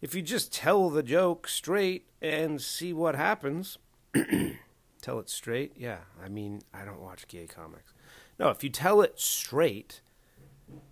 If 0.02 0.14
you 0.14 0.22
just 0.22 0.54
tell 0.54 0.90
the 0.90 1.04
joke 1.04 1.48
straight 1.48 2.08
and 2.22 2.62
see 2.62 2.94
what 2.94 3.16
happens, 3.16 3.80
tell 5.02 5.20
it 5.20 5.30
straight, 5.30 5.74
yeah. 5.76 6.00
I 6.24 6.30
mean, 6.30 6.62
I 6.74 6.86
don't 6.86 7.02
watch 7.02 7.28
gay 7.28 7.48
comics. 7.48 7.94
No, 8.38 8.50
if 8.50 8.64
you 8.64 8.70
tell 8.70 9.02
it 9.02 9.20
straight 9.20 10.02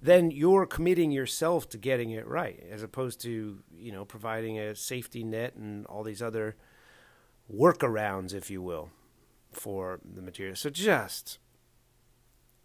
then 0.02 0.32
you're 0.32 0.66
committing 0.66 1.12
yourself 1.12 1.70
to 1.70 1.78
getting 1.78 2.12
it 2.12 2.28
right, 2.28 2.64
as 2.70 2.84
opposed 2.84 3.22
to 3.22 3.60
you 3.78 3.92
know 3.92 4.06
providing 4.06 4.60
a 4.60 4.76
safety 4.76 5.24
net 5.24 5.56
and 5.56 5.86
all 5.88 6.04
these 6.04 6.22
other 6.22 6.56
workarounds, 7.54 8.34
if 8.34 8.50
you 8.50 8.62
will, 8.62 8.90
for 9.52 10.00
the 10.04 10.22
material. 10.22 10.56
So 10.56 10.70
just, 10.70 11.40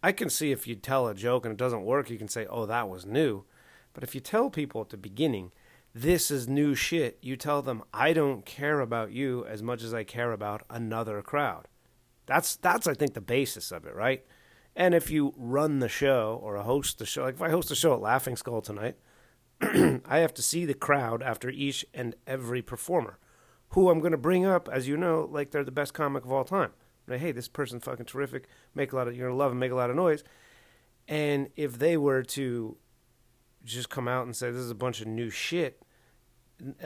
I 0.03 0.13
can 0.13 0.29
see 0.29 0.53
if 0.53 0.67
you 0.67 0.75
tell 0.75 1.07
a 1.09 1.15
joke 1.15 1.45
and 1.45 1.53
it 1.53 1.59
doesn't 1.59 1.85
work, 1.85 2.11
you 2.11 2.19
can 2.19 2.29
say, 2.29 2.47
"Oh, 2.47 2.67
that 2.67 2.89
was 2.89 3.07
new," 3.07 3.45
but 3.93 4.03
if 4.03 4.15
you 4.15 4.21
tell 4.21 4.51
people 4.51 4.81
at 4.81 4.91
the 4.91 4.97
beginning, 4.97 5.53
"This 5.95 6.31
is 6.31 6.49
new 6.49 6.75
shit," 6.75 7.19
you 7.23 7.37
tell 7.37 7.63
them, 7.63 7.83
"I 7.93 8.13
don't 8.13 8.45
care 8.45 8.81
about 8.81 9.13
you 9.13 9.45
as 9.47 9.63
much 9.63 9.83
as 9.83 9.95
I 9.95 10.05
care 10.05 10.33
about 10.33 10.63
another 10.71 11.23
crowd." 11.23 11.69
That's 12.27 12.57
that's 12.57 12.87
I 12.87 12.95
think 12.95 13.15
the 13.15 13.21
basis 13.21 13.73
of 13.73 13.85
it, 13.87 13.95
right? 13.95 14.25
And 14.75 14.95
if 14.95 15.11
you 15.11 15.35
run 15.37 15.81
the 15.81 15.89
show 15.89 16.41
or 16.43 16.57
host 16.57 16.99
the 16.99 17.07
show, 17.07 17.25
like 17.25 17.35
if 17.35 17.43
I 17.43 17.51
host 17.51 17.71
a 17.71 17.75
show 17.75 17.93
at 17.93 18.01
Laughing 18.01 18.37
Skull 18.37 18.63
tonight, 18.63 18.97
I 19.61 20.19
have 20.19 20.35
to 20.35 20.43
see 20.43 20.65
the 20.65 20.75
crowd 20.75 21.23
after 21.23 21.51
each 21.51 21.85
and 21.93 22.15
every 22.27 22.63
performer, 22.63 23.19
who 23.71 23.91
I'm 23.91 24.01
going 24.01 24.13
to 24.13 24.19
bring 24.19 24.47
up, 24.47 24.69
as 24.73 24.89
you 24.89 24.97
know, 24.97 25.29
like 25.31 25.51
they're 25.51 25.65
the 25.65 25.71
best 25.71 25.93
comic 25.93 26.25
of 26.25 26.33
all 26.33 26.45
time. 26.45 26.71
Like, 27.07 27.21
hey, 27.21 27.33
this 27.33 27.49
person's 27.49 27.85
fucking 27.85 28.07
terrific. 28.07 28.49
Make 28.75 28.93
a 28.93 28.97
lot 28.97 29.09
of 29.09 29.17
you're 29.17 29.29
gonna 29.29 29.39
love 29.39 29.51
and 29.51 29.61
make 29.61 29.73
a 29.73 29.77
lot 29.77 29.91
of 29.91 29.97
noise. 29.97 30.23
And 31.09 31.51
if 31.57 31.79
they 31.79 31.97
were 31.97 32.23
to 32.23 32.77
just 33.65 33.91
come 33.91 34.09
out 34.09 34.25
and 34.25 34.35
say 34.37 34.51
this 34.51 34.63
is 34.63 34.71
a 34.71 34.75
bunch 34.77 35.01
of 35.01 35.09
new 35.09 35.29
shit, 35.29 35.83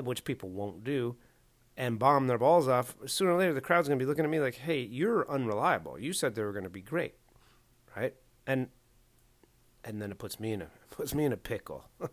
which 0.02 0.24
people 0.24 0.48
won't 0.48 0.84
do, 0.84 1.16
and 1.76 1.98
bomb 1.98 2.26
their 2.26 2.38
balls 2.38 2.66
off, 2.66 2.96
sooner 3.04 3.32
or 3.32 3.38
later 3.38 3.52
the 3.52 3.60
crowd's 3.60 3.88
gonna 3.88 3.98
be 3.98 4.06
looking 4.06 4.24
at 4.24 4.30
me 4.30 4.40
like, 4.40 4.54
hey, 4.54 4.80
you're 4.80 5.30
unreliable. 5.30 5.98
You 5.98 6.14
said 6.14 6.34
they 6.34 6.42
were 6.42 6.52
gonna 6.54 6.70
be 6.70 6.80
great 6.80 7.14
right? 7.96 8.14
And 8.46 8.68
and 9.84 10.02
then 10.02 10.10
it 10.10 10.18
puts 10.18 10.38
me 10.38 10.52
in 10.52 10.62
a 10.62 10.68
puts 10.90 11.14
me 11.14 11.24
in 11.24 11.32
a 11.32 11.36
pickle. 11.36 11.84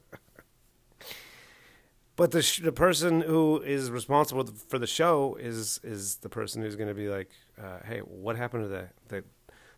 but 2.15 2.31
the 2.31 2.41
sh- 2.41 2.61
the 2.61 2.71
person 2.71 3.21
who 3.21 3.61
is 3.61 3.91
responsible 3.91 4.45
for 4.45 4.79
the 4.79 4.87
show 4.87 5.35
is 5.35 5.79
is 5.83 6.17
the 6.17 6.29
person 6.29 6.61
who's 6.61 6.75
going 6.75 6.89
to 6.89 6.95
be 6.95 7.09
like, 7.09 7.29
uh, 7.61 7.79
"Hey, 7.85 7.99
what 7.99 8.37
happened 8.37 8.63
to 8.63 8.69
the 8.69 8.89
the 9.09 9.23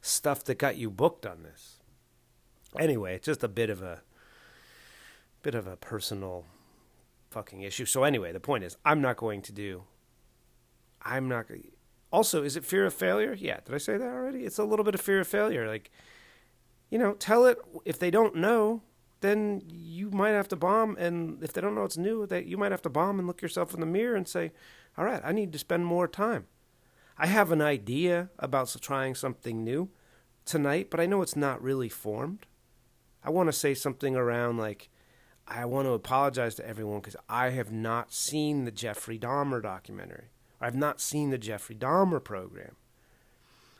stuff 0.02 0.44
that 0.46 0.58
got 0.58 0.78
you 0.78 0.90
booked 0.90 1.26
on 1.26 1.44
this?" 1.44 1.80
Anyway, 2.78 3.16
it's 3.16 3.26
just 3.26 3.44
a 3.44 3.48
bit 3.48 3.70
of 3.70 3.82
a 3.82 4.02
bit 5.42 5.56
of 5.56 5.68
a 5.68 5.76
personal 5.76 6.46
fucking 7.30 7.62
issue. 7.62 7.86
So 7.86 8.04
anyway, 8.04 8.32
the 8.32 8.40
point 8.40 8.64
is, 8.64 8.78
I'm 8.84 9.02
not 9.02 9.18
going 9.18 9.42
to 9.44 9.52
do. 9.52 9.84
I'm 11.02 11.28
not. 11.30 11.46
Also, 12.12 12.44
is 12.44 12.56
it 12.56 12.64
fear 12.64 12.86
of 12.86 12.94
failure? 12.94 13.34
Yeah, 13.34 13.60
did 13.66 13.76
I 13.76 13.78
say 13.78 13.98
that 13.98 14.08
already? 14.08 14.46
It's 14.46 14.58
a 14.58 14.64
little 14.64 14.86
bit 14.86 14.96
of 14.96 15.02
fear 15.02 15.20
of 15.20 15.28
failure. 15.28 15.68
Like, 15.68 15.92
you 16.90 16.98
know, 16.98 17.14
tell 17.14 17.46
it 17.46 17.58
if 17.84 18.00
they 18.00 18.12
don't 18.12 18.36
know, 18.36 18.82
then 19.22 19.64
you 19.68 20.12
might 20.12 20.30
have 20.30 20.48
to 20.50 20.56
bomb. 20.56 20.96
And 20.98 21.44
if 21.44 21.52
they 21.54 21.62
don't 21.62 21.76
know 21.76 21.84
it's 21.84 21.98
new, 21.98 22.26
that 22.28 22.46
you 22.46 22.58
might 22.58 22.72
have 22.72 22.82
to 22.84 22.90
bomb 22.90 23.20
and 23.20 23.28
look 23.28 23.42
yourself 23.42 23.74
in 23.74 23.80
the 23.80 23.86
mirror 23.86 24.16
and 24.16 24.28
say, 24.28 24.52
"All 24.98 25.06
right, 25.06 25.22
I 25.24 25.32
need 25.32 25.52
to 25.54 25.60
spend 25.60 25.86
more 25.86 26.08
time." 26.08 26.48
I 27.18 27.28
have 27.28 27.52
an 27.52 27.62
idea 27.62 28.30
about 28.40 28.76
trying 28.82 29.16
something 29.16 29.64
new 29.64 29.90
tonight, 30.44 30.90
but 30.90 31.00
I 31.00 31.06
know 31.06 31.22
it's 31.22 31.36
not 31.36 31.62
really 31.62 31.90
formed. 31.90 32.46
I 33.24 33.30
want 33.30 33.48
to 33.48 33.54
say 33.54 33.74
something 33.74 34.16
around 34.16 34.58
like, 34.58 34.90
I 35.48 35.66
want 35.66 35.88
to 35.88 35.92
apologize 35.92 36.56
to 36.56 36.68
everyone 36.68 37.00
because 37.00 37.16
I 37.30 37.52
have 37.52 37.72
not 37.72 38.14
seen 38.14 38.66
the 38.66 38.72
Jeffrey 38.72 39.18
Dahmer 39.18 39.62
documentary. 39.62 40.30
I've 40.66 40.74
not 40.74 41.00
seen 41.00 41.30
the 41.30 41.38
Jeffrey 41.38 41.76
Dahmer 41.76 42.24
program. 42.24 42.76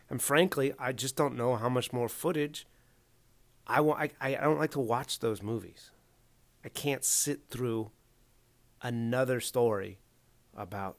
And 0.08 0.22
frankly, 0.22 0.72
I 0.78 0.92
just 0.92 1.16
don't 1.16 1.36
know 1.36 1.56
how 1.56 1.68
much 1.68 1.92
more 1.92 2.08
footage 2.08 2.68
I 3.66 3.82
want. 3.82 4.12
I, 4.22 4.36
I 4.36 4.42
don't 4.42 4.60
like 4.60 4.70
to 4.72 4.80
watch 4.80 5.18
those 5.18 5.42
movies. 5.42 5.90
I 6.64 6.70
can't 6.70 7.04
sit 7.04 7.48
through 7.50 7.90
another 8.84 9.40
story 9.40 9.98
about 10.56 10.98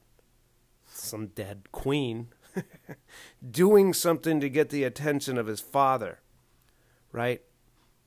some 0.86 1.28
dead 1.28 1.70
queen 1.70 2.30
doing 3.48 3.92
something 3.92 4.40
to 4.40 4.48
get 4.48 4.70
the 4.70 4.82
attention 4.82 5.38
of 5.38 5.46
his 5.46 5.60
father, 5.60 6.18
right? 7.12 7.42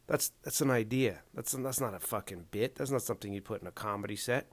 That's 0.06 0.34
that's 0.44 0.60
an 0.60 0.70
idea. 0.70 1.20
That's 1.34 1.54
that's 1.54 1.80
not 1.80 1.94
a 1.94 2.00
fucking 2.00 2.48
bit. 2.52 2.76
That's 2.76 2.92
not 2.92 3.04
something 3.04 3.32
you 3.32 3.42
put 3.42 3.62
in 3.62 3.68
a 3.68 3.72
comedy 3.72 4.18
set. 4.18 4.52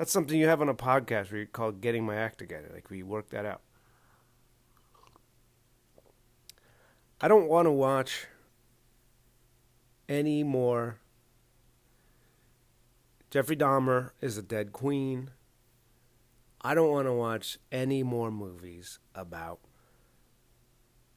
That's 0.00 0.12
something 0.12 0.40
you 0.40 0.46
have 0.46 0.62
on 0.62 0.70
a 0.70 0.74
podcast 0.74 1.30
where 1.30 1.42
you 1.42 1.46
call 1.46 1.72
"Getting 1.72 2.06
My 2.06 2.16
Act 2.16 2.38
Together." 2.38 2.70
Like 2.72 2.88
we 2.88 3.02
work 3.02 3.28
that 3.28 3.44
out. 3.44 3.60
I 7.20 7.28
don't 7.28 7.48
want 7.48 7.66
to 7.66 7.70
watch 7.70 8.26
any 10.08 10.42
more. 10.42 11.00
Jeffrey 13.28 13.56
Dahmer 13.56 14.12
is 14.22 14.38
a 14.38 14.42
dead 14.42 14.72
queen. 14.72 15.32
I 16.62 16.72
don't 16.72 16.90
want 16.90 17.06
to 17.06 17.12
watch 17.12 17.58
any 17.70 18.02
more 18.02 18.30
movies 18.30 19.00
about 19.14 19.60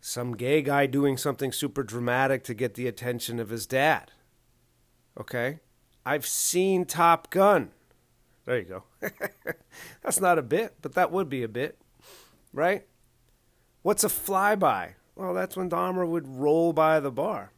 some 0.02 0.36
gay 0.36 0.62
guy 0.62 0.88
doing 0.88 1.16
something 1.16 1.54
super 1.54 1.84
dramatic 1.84 2.44
to 2.44 2.54
get 2.54 2.74
the 2.74 2.88
attention 2.88 3.40
of 3.40 3.48
his 3.48 3.66
dad. 3.66 4.12
Okay? 5.18 5.62
I've 6.06 6.26
seen 6.26 6.84
Top 6.84 7.30
Gun. 7.30 7.72
There 8.46 8.60
you 8.60 8.66
go. 8.66 8.84
That's 10.02 10.20
not 10.20 10.38
a 10.38 10.44
bit, 10.44 10.76
but 10.82 10.94
that 10.94 11.12
would 11.12 11.30
be 11.30 11.44
a 11.44 11.48
bit, 11.48 11.80
right? 12.52 12.86
What's 13.82 14.04
a 14.04 14.10
flyby? 14.10 14.94
Well, 15.16 15.34
that's 15.34 15.56
when 15.56 15.70
Dahmer 15.70 16.08
would 16.08 16.28
roll 16.28 16.74
by 16.74 17.00
the 17.00 17.12
bar. 17.12 17.52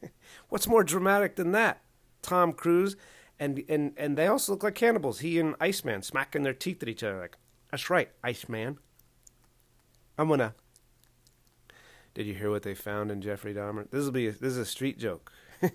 What's 0.48 0.68
more 0.68 0.84
dramatic 0.84 1.34
than 1.34 1.50
that? 1.52 1.82
Tom 2.22 2.52
Cruise 2.52 2.96
and 3.38 3.64
and 3.68 3.92
and 3.96 4.16
they 4.16 4.26
also 4.26 4.52
look 4.52 4.62
like 4.62 4.74
cannibals. 4.74 5.20
He 5.20 5.38
and 5.38 5.56
Iceman 5.60 6.02
smacking 6.02 6.42
their 6.42 6.52
teeth 6.52 6.82
at 6.82 6.88
each 6.88 7.02
other. 7.02 7.20
Like, 7.20 7.36
that's 7.70 7.90
right, 7.90 8.10
Iceman. 8.22 8.78
I'm 10.16 10.28
gonna. 10.28 10.54
Did 12.14 12.26
you 12.26 12.34
hear 12.34 12.50
what 12.50 12.62
they 12.62 12.74
found 12.74 13.10
in 13.10 13.20
Jeffrey 13.20 13.52
Dahmer? 13.52 13.90
This 13.90 14.04
will 14.04 14.12
be 14.12 14.28
a, 14.28 14.32
this 14.32 14.52
is 14.52 14.58
a 14.58 14.64
street 14.64 14.98
joke. 14.98 15.32
Did 15.60 15.72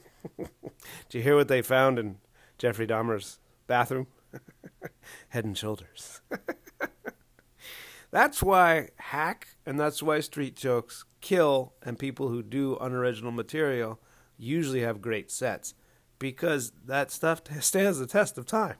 you 1.12 1.22
hear 1.22 1.36
what 1.36 1.50
they 1.50 1.62
found 1.62 2.00
in 2.00 2.18
Jeffrey 2.58 2.88
Dahmer's 2.88 3.40
bathroom? 3.70 4.08
Head 5.30 5.46
and 5.46 5.58
shoulders. 5.58 6.20
that's 8.12 8.44
why 8.44 8.90
hack 8.98 9.48
and 9.66 9.80
that's 9.80 10.04
why 10.04 10.20
street 10.20 10.58
jokes 10.58 11.06
kill, 11.22 11.74
and 11.82 11.98
people 11.98 12.28
who 12.30 12.44
do 12.44 12.78
unoriginal 12.82 13.32
material 13.32 14.00
usually 14.38 14.82
have 14.82 15.02
great 15.02 15.32
sets 15.32 15.74
because 16.18 16.72
that 16.86 17.12
stuff 17.12 17.42
stands 17.62 18.00
the 18.00 18.08
test 18.08 18.38
of 18.38 18.46
time. 18.46 18.78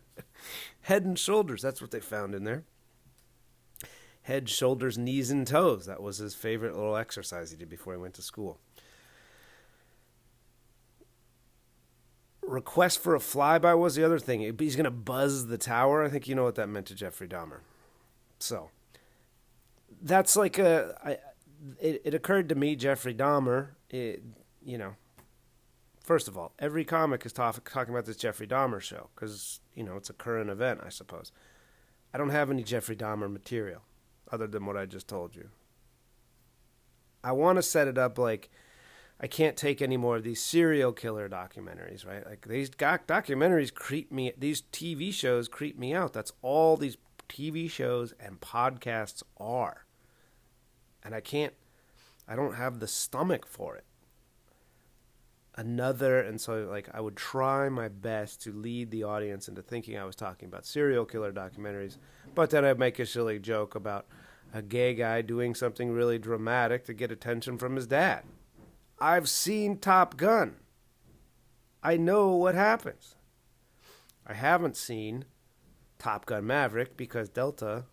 Head 0.82 1.04
and 1.04 1.18
shoulders, 1.18 1.62
that's 1.62 1.80
what 1.80 1.90
they 1.90 2.00
found 2.00 2.34
in 2.34 2.44
there. 2.44 2.64
Head, 4.22 4.48
shoulders, 4.48 4.98
knees, 4.98 5.30
and 5.30 5.46
toes. 5.46 5.86
That 5.86 6.02
was 6.02 6.18
his 6.18 6.34
favorite 6.34 6.74
little 6.74 6.96
exercise 6.96 7.50
he 7.50 7.56
did 7.56 7.68
before 7.68 7.94
he 7.94 8.00
went 8.00 8.14
to 8.14 8.22
school. 8.22 8.60
Request 12.60 12.98
for 12.98 13.14
a 13.14 13.18
flyby 13.18 13.78
was 13.78 13.94
the 13.94 14.04
other 14.04 14.18
thing. 14.18 14.40
He's 14.58 14.76
going 14.76 14.84
to 14.84 14.90
buzz 14.90 15.46
the 15.46 15.58
tower. 15.58 16.04
I 16.04 16.08
think 16.08 16.28
you 16.28 16.34
know 16.34 16.44
what 16.44 16.56
that 16.56 16.68
meant 16.68 16.86
to 16.86 16.94
Jeffrey 16.94 17.28
Dahmer. 17.28 17.60
So, 18.38 18.70
that's 20.02 20.36
like 20.36 20.58
a. 20.58 20.94
I, 21.04 21.18
it, 21.80 22.02
it 22.04 22.14
occurred 22.14 22.48
to 22.48 22.54
me, 22.54 22.74
Jeffrey 22.76 23.14
Dahmer, 23.14 23.68
it, 23.90 24.22
you 24.62 24.78
know, 24.78 24.94
First 26.10 26.26
of 26.26 26.36
all, 26.36 26.52
every 26.58 26.84
comic 26.84 27.24
is 27.24 27.32
talk, 27.32 27.70
talking 27.70 27.94
about 27.94 28.04
this 28.04 28.16
Jeffrey 28.16 28.46
Dahmer 28.46 28.80
show 28.80 29.10
because, 29.14 29.60
you 29.76 29.84
know, 29.84 29.94
it's 29.94 30.10
a 30.10 30.12
current 30.12 30.50
event, 30.50 30.80
I 30.84 30.88
suppose. 30.88 31.30
I 32.12 32.18
don't 32.18 32.30
have 32.30 32.50
any 32.50 32.64
Jeffrey 32.64 32.96
Dahmer 32.96 33.30
material 33.30 33.82
other 34.32 34.48
than 34.48 34.66
what 34.66 34.76
I 34.76 34.86
just 34.86 35.06
told 35.06 35.36
you. 35.36 35.50
I 37.22 37.30
want 37.30 37.58
to 37.58 37.62
set 37.62 37.86
it 37.86 37.96
up 37.96 38.18
like 38.18 38.50
I 39.20 39.26
can't 39.26 39.56
take 39.56 39.82
any 39.82 39.96
more 39.96 40.16
of 40.16 40.24
these 40.24 40.40
serial 40.40 40.92
killer 40.92 41.28
documentaries, 41.28 42.06
right? 42.06 42.24
Like 42.26 42.48
these 42.48 42.70
doc- 42.70 43.06
documentaries 43.06 43.72
creep 43.72 44.10
me, 44.10 44.32
these 44.36 44.62
TV 44.72 45.12
shows 45.12 45.46
creep 45.46 45.78
me 45.78 45.92
out. 45.92 46.12
That's 46.12 46.32
all 46.40 46.76
these 46.76 46.96
TV 47.28 47.70
shows 47.70 48.14
and 48.18 48.40
podcasts 48.40 49.22
are. 49.38 49.84
And 51.04 51.14
I 51.14 51.20
can't, 51.20 51.52
I 52.26 52.34
don't 52.34 52.54
have 52.54 52.80
the 52.80 52.88
stomach 52.88 53.46
for 53.46 53.76
it 53.76 53.84
another 55.56 56.20
and 56.20 56.40
so 56.40 56.66
like 56.70 56.88
I 56.94 57.00
would 57.00 57.16
try 57.16 57.68
my 57.68 57.88
best 57.88 58.40
to 58.42 58.52
lead 58.52 58.90
the 58.90 59.04
audience 59.04 59.48
into 59.48 59.60
thinking 59.60 59.98
I 59.98 60.04
was 60.04 60.16
talking 60.16 60.48
about 60.48 60.64
serial 60.64 61.04
killer 61.04 61.32
documentaries, 61.32 61.98
but 62.34 62.50
then 62.50 62.64
I'd 62.64 62.78
make 62.78 62.98
a 62.98 63.04
silly 63.04 63.38
joke 63.38 63.74
about 63.74 64.06
a 64.54 64.62
gay 64.62 64.94
guy 64.94 65.22
doing 65.22 65.54
something 65.54 65.90
really 65.90 66.18
dramatic 66.18 66.84
to 66.86 66.94
get 66.94 67.12
attention 67.12 67.58
from 67.58 67.76
his 67.76 67.86
dad. 67.86 68.22
I've 69.00 69.28
seen 69.28 69.78
Top 69.78 70.16
Gun. 70.16 70.56
I 71.82 71.96
know 71.96 72.32
what 72.36 72.54
happens. 72.54 73.16
I 74.26 74.34
haven't 74.34 74.76
seen 74.76 75.24
Top 75.98 76.26
Gun 76.26 76.46
Maverick 76.46 76.96
because 76.96 77.30
Delta 77.30 77.86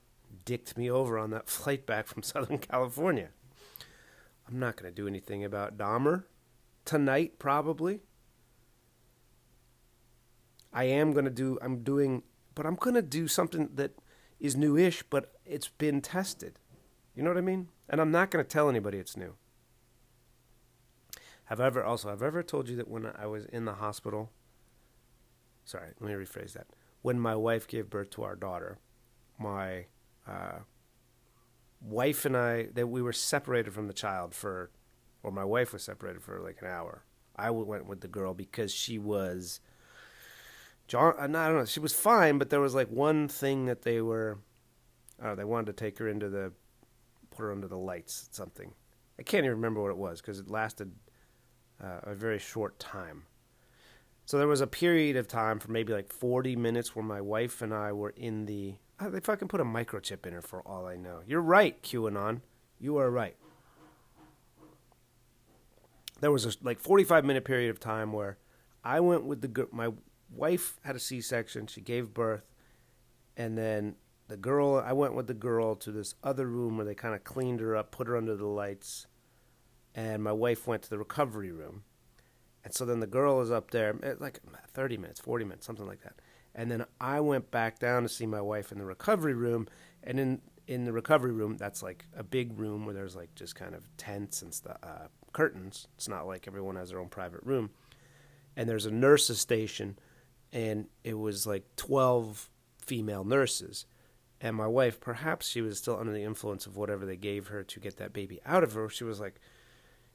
dicked 0.43 0.78
me 0.78 0.91
over 0.91 1.17
on 1.17 1.30
that 1.30 1.50
flight 1.50 1.86
back 1.86 2.08
from 2.08 2.24
Southern 2.24 2.58
California. 2.58 3.30
I'm 4.48 4.60
not 4.60 4.76
going 4.76 4.91
to 4.91 4.96
do 4.96 5.08
anything 5.08 5.43
about 5.43 5.78
Dahmer 5.78 6.26
tonight 6.84 7.39
probably. 7.39 8.02
I 10.74 10.86
am 10.86 11.12
going 11.12 11.26
to 11.26 11.32
do 11.32 11.58
I'm 11.62 11.84
doing 11.84 12.24
but 12.56 12.65
I'm 12.65 12.76
going 12.76 12.96
to 12.96 13.02
do 13.02 13.28
something 13.28 13.70
that 13.76 13.91
is 14.39 14.56
newish 14.56 15.04
but 15.10 15.34
it's 15.46 15.67
been 15.70 16.02
tested. 16.02 16.60
You 17.15 17.24
know 17.24 17.30
what 17.30 17.38
I 17.38 17.41
mean? 17.41 17.70
And 17.89 18.00
I'm 18.00 18.12
not 18.12 18.32
going 18.32 18.43
to 18.43 18.50
tell 18.50 18.70
anybody 18.70 19.00
it's 19.00 19.17
new. 19.17 19.36
Have 21.48 21.60
I 21.60 21.66
ever 21.66 21.84
also 21.84 22.10
have 22.10 22.22
I 22.22 22.28
ever 22.28 22.44
told 22.44 22.70
you 22.70 22.76
that 22.78 22.88
when 22.88 23.12
I 23.18 23.26
was 23.26 23.46
in 23.46 23.66
the 23.66 23.76
hospital 23.76 24.32
Sorry, 25.68 25.90
let 26.00 26.10
me 26.10 26.16
rephrase 26.16 26.54
that. 26.54 26.68
When 27.02 27.20
my 27.20 27.36
wife 27.36 27.68
gave 27.68 27.90
birth 27.90 28.10
to 28.12 28.24
our 28.24 28.38
daughter, 28.38 28.80
my 29.38 29.88
uh, 30.26 30.60
wife 31.82 32.24
and 32.24 32.38
I 32.38 32.68
that 32.74 32.88
we 32.88 33.02
were 33.02 33.12
separated 33.12 33.74
from 33.74 33.88
the 33.88 33.94
child 33.94 34.34
for 34.34 34.72
or 35.24 35.32
my 35.32 35.44
wife 35.44 35.74
was 35.74 35.84
separated 35.84 36.24
for 36.24 36.40
like 36.40 36.62
an 36.62 36.70
hour. 36.70 37.04
I 37.36 37.52
went 37.52 37.86
with 37.86 38.00
the 38.00 38.08
girl 38.08 38.34
because 38.34 38.74
she 38.74 38.98
was 38.98 39.60
John. 40.88 41.16
Uh, 41.20 41.24
I 41.24 41.28
don't 41.28 41.58
know. 41.58 41.66
She 41.66 41.82
was 41.82 41.94
fine, 41.94 42.38
but 42.38 42.50
there 42.50 42.62
was 42.62 42.74
like 42.74 42.90
one 42.90 43.28
thing 43.28 43.66
that 43.66 43.82
they 43.82 44.02
were. 44.02 44.40
Oh, 45.22 45.36
they 45.36 45.44
wanted 45.44 45.66
to 45.68 45.74
take 45.74 45.98
her 45.98 46.08
into 46.08 46.30
the, 46.30 46.54
put 47.32 47.42
her 47.44 47.52
under 47.52 47.68
the 47.68 47.78
lights. 47.78 48.30
Something. 48.32 48.72
I 49.20 49.24
can't 49.24 49.44
even 49.44 49.58
remember 49.58 49.82
what 49.82 49.92
it 49.92 49.98
was 49.98 50.22
because 50.22 50.40
it 50.40 50.50
lasted 50.50 50.94
uh, 51.84 52.00
a 52.04 52.16
very 52.16 52.40
short 52.40 52.80
time. 52.80 53.24
So 54.26 54.38
there 54.38 54.48
was 54.48 54.62
a 54.62 54.68
period 54.68 55.16
of 55.16 55.28
time 55.28 55.60
for 55.60 55.72
maybe 55.72 55.94
like 55.94 56.12
40 56.12 56.56
minutes 56.56 56.96
where 56.96 57.06
my 57.06 57.22
wife 57.22 57.62
and 57.62 57.74
I 57.74 57.94
were 57.94 58.13
in 58.16 58.46
the. 58.46 58.76
Oh, 59.00 59.10
they 59.10 59.20
fucking 59.20 59.48
put 59.48 59.62
a 59.62 59.66
microchip 59.66 60.26
in 60.26 60.34
her 60.34 60.42
for 60.42 60.62
all 60.62 60.86
I 60.86 60.96
know. 60.96 61.22
You're 61.26 61.42
right, 61.42 61.82
QAnon. 61.84 62.42
You 62.80 62.98
are 62.98 63.10
right 63.10 63.36
there 66.20 66.32
was 66.32 66.46
a 66.46 66.52
like 66.62 66.80
45 66.80 67.26
minute 67.26 67.46
period 67.46 67.70
of 67.70 67.80
time 67.80 68.12
where 68.12 68.38
I 68.84 69.00
went 69.00 69.26
with 69.26 69.42
the 69.42 69.68
my 69.72 69.92
wife 70.34 70.78
had 70.84 70.96
a 70.96 71.00
C-section, 71.00 71.68
she 71.68 71.82
gave 71.82 72.13
birth, 72.13 72.50
and 73.36 73.58
then 73.58 73.96
the 74.28 74.38
girl 74.38 74.82
I 74.84 74.94
went 74.94 75.13
with 75.13 75.28
the 75.28 75.34
girl 75.34 75.76
to 75.76 75.92
this 75.92 76.16
other 76.24 76.48
room 76.48 76.78
where 76.78 76.86
they 76.86 76.96
kind 76.96 77.16
of 77.16 77.24
cleaned 77.24 77.60
her 77.60 77.76
up, 77.76 77.92
put 77.92 78.08
her 78.08 78.18
under 78.18 78.36
the 78.36 78.48
lights, 78.48 79.08
and 79.98 80.24
my 80.24 80.32
wife 80.32 80.68
went 80.68 80.84
to 80.84 80.90
the 80.92 81.00
recovery 81.00 81.52
room. 81.52 81.82
And 82.64 82.74
so 82.74 82.86
then 82.86 83.00
the 83.00 83.08
girl 83.08 83.42
is 83.42 83.50
up 83.50 83.72
there, 83.72 83.96
eh, 84.04 84.14
like 84.20 84.40
30 84.74 84.96
minutes, 84.96 85.20
40 85.20 85.44
minutes, 85.44 85.66
something 85.66 85.88
like 85.88 86.04
that. 86.04 86.14
And 86.54 86.70
then 86.70 86.86
I 87.02 87.20
went 87.20 87.50
back 87.50 87.80
down 87.80 88.04
to 88.04 88.10
see 88.10 88.28
my 88.28 88.42
wife 88.42 88.72
in 88.72 88.78
the 88.78 88.86
recovery 88.86 89.34
room. 89.34 89.68
And 90.04 90.20
in, 90.20 90.42
in 90.68 90.86
the 90.86 90.94
recovery 90.94 91.32
room, 91.32 91.58
that's 91.58 91.82
like 91.82 92.06
a 92.16 92.24
big 92.24 92.60
room 92.60 92.86
where 92.86 92.94
there's 92.94 93.16
like 93.16 93.34
just 93.34 93.56
kind 93.56 93.74
of 93.74 93.90
tents 93.98 94.44
and 94.44 94.54
stuff, 94.54 94.78
uh, 94.84 95.08
curtains. 95.34 95.88
It's 95.96 96.08
not 96.08 96.28
like 96.28 96.48
everyone 96.48 96.76
has 96.76 96.90
their 96.90 97.00
own 97.00 97.10
private 97.10 97.42
room. 97.42 97.72
And 98.56 98.70
there's 98.70 98.86
a 98.86 98.92
nurse's 98.92 99.40
station, 99.40 99.98
and 100.52 100.88
it 101.04 101.18
was 101.18 101.46
like 101.48 101.64
12 101.76 102.50
female 102.80 103.24
nurses. 103.24 103.86
And 104.42 104.56
my 104.56 104.68
wife, 104.68 105.00
perhaps 105.00 105.48
she 105.48 105.62
was 105.62 105.80
still 105.80 106.00
under 106.00 106.14
the 106.14 106.24
influence 106.24 106.68
of 106.68 106.76
whatever 106.76 107.06
they 107.06 107.18
gave 107.18 107.48
her 107.48 107.64
to 107.64 107.80
get 107.80 107.98
that 107.98 108.14
baby 108.14 108.40
out 108.46 108.64
of 108.64 108.74
her. 108.74 108.90
She 108.90 109.04
was 109.04 109.20
like, 109.20 109.40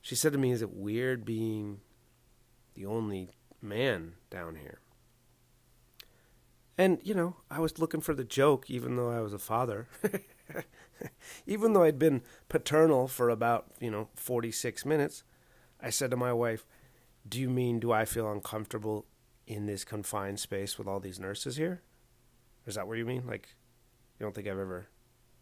she 0.02 0.16
said 0.16 0.32
to 0.32 0.38
me, 0.38 0.50
Is 0.50 0.60
it 0.60 0.74
weird 0.74 1.24
being 1.24 1.80
the 2.74 2.84
only 2.84 3.30
man 3.62 4.14
down 4.28 4.56
here? 4.56 4.80
And, 6.76 6.98
you 7.04 7.14
know, 7.14 7.36
I 7.50 7.60
was 7.60 7.78
looking 7.78 8.00
for 8.00 8.12
the 8.12 8.24
joke, 8.24 8.68
even 8.68 8.96
though 8.96 9.10
I 9.10 9.20
was 9.20 9.32
a 9.32 9.38
father. 9.38 9.86
even 11.46 11.72
though 11.72 11.84
I'd 11.84 11.98
been 11.98 12.22
paternal 12.48 13.06
for 13.06 13.30
about, 13.30 13.66
you 13.78 13.90
know, 13.90 14.08
46 14.16 14.84
minutes, 14.84 15.22
I 15.80 15.90
said 15.90 16.10
to 16.10 16.16
my 16.16 16.32
wife, 16.32 16.66
Do 17.26 17.40
you 17.40 17.48
mean, 17.48 17.78
do 17.78 17.92
I 17.92 18.04
feel 18.04 18.30
uncomfortable 18.30 19.06
in 19.46 19.66
this 19.66 19.84
confined 19.84 20.40
space 20.40 20.78
with 20.78 20.88
all 20.88 20.98
these 20.98 21.20
nurses 21.20 21.56
here? 21.56 21.82
Is 22.66 22.74
that 22.74 22.88
what 22.88 22.98
you 22.98 23.06
mean? 23.06 23.26
Like, 23.26 23.54
you 24.18 24.24
don't 24.24 24.34
think 24.34 24.48
I've 24.48 24.58
ever 24.58 24.88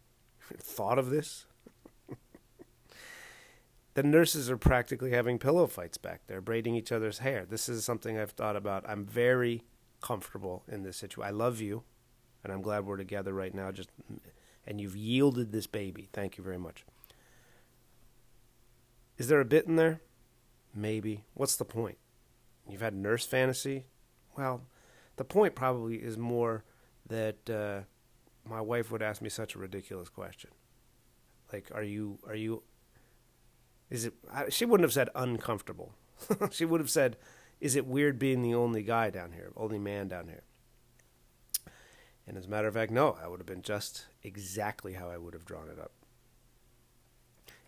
thought 0.59 0.99
of 0.99 1.09
this? 1.09 1.45
The 3.93 4.03
nurses 4.03 4.49
are 4.49 4.57
practically 4.57 5.11
having 5.11 5.37
pillow 5.37 5.67
fights 5.67 5.97
back 5.97 6.21
there, 6.27 6.41
braiding 6.41 6.75
each 6.75 6.91
other's 6.91 7.19
hair. 7.19 7.45
This 7.45 7.67
is 7.67 7.83
something 7.83 8.17
I've 8.17 8.31
thought 8.31 8.55
about. 8.55 8.85
I'm 8.87 9.05
very 9.05 9.63
comfortable 10.01 10.63
in 10.67 10.83
this 10.83 10.97
situation. 10.97 11.27
I 11.27 11.35
love 11.35 11.59
you, 11.59 11.83
and 12.43 12.53
I'm 12.53 12.61
glad 12.61 12.85
we're 12.85 12.97
together 12.97 13.33
right 13.33 13.53
now. 13.53 13.71
Just 13.71 13.89
and 14.65 14.79
you've 14.79 14.95
yielded 14.95 15.51
this 15.51 15.67
baby. 15.67 16.09
Thank 16.13 16.37
you 16.37 16.43
very 16.43 16.57
much. 16.57 16.85
Is 19.17 19.27
there 19.27 19.41
a 19.41 19.45
bit 19.45 19.67
in 19.67 19.75
there? 19.75 20.01
Maybe. 20.73 21.25
What's 21.33 21.57
the 21.57 21.65
point? 21.65 21.97
You've 22.69 22.81
had 22.81 22.95
nurse 22.95 23.25
fantasy. 23.25 23.85
Well, 24.37 24.61
the 25.17 25.25
point 25.25 25.55
probably 25.55 25.97
is 25.97 26.17
more 26.17 26.63
that 27.07 27.49
uh, 27.49 27.81
my 28.49 28.61
wife 28.61 28.91
would 28.91 29.01
ask 29.01 29.21
me 29.21 29.29
such 29.29 29.55
a 29.55 29.59
ridiculous 29.59 30.09
question. 30.09 30.51
Like, 31.51 31.69
are 31.73 31.83
you 31.83 32.19
are 32.25 32.35
you 32.35 32.63
is 33.91 34.05
it? 34.05 34.13
She 34.49 34.65
wouldn't 34.65 34.85
have 34.85 34.93
said 34.93 35.09
uncomfortable. 35.13 35.93
she 36.51 36.65
would 36.65 36.79
have 36.79 36.89
said, 36.89 37.17
"Is 37.59 37.75
it 37.75 37.85
weird 37.85 38.17
being 38.17 38.41
the 38.41 38.55
only 38.55 38.81
guy 38.81 39.11
down 39.11 39.33
here, 39.33 39.51
only 39.55 39.77
man 39.77 40.07
down 40.07 40.27
here?" 40.27 40.43
And 42.25 42.37
as 42.37 42.45
a 42.45 42.49
matter 42.49 42.67
of 42.69 42.73
fact, 42.73 42.91
no, 42.91 43.17
I 43.21 43.27
would 43.27 43.39
have 43.39 43.45
been 43.45 43.61
just 43.61 44.07
exactly 44.23 44.93
how 44.93 45.09
I 45.09 45.17
would 45.17 45.33
have 45.33 45.45
drawn 45.45 45.67
it 45.67 45.77
up. 45.77 45.91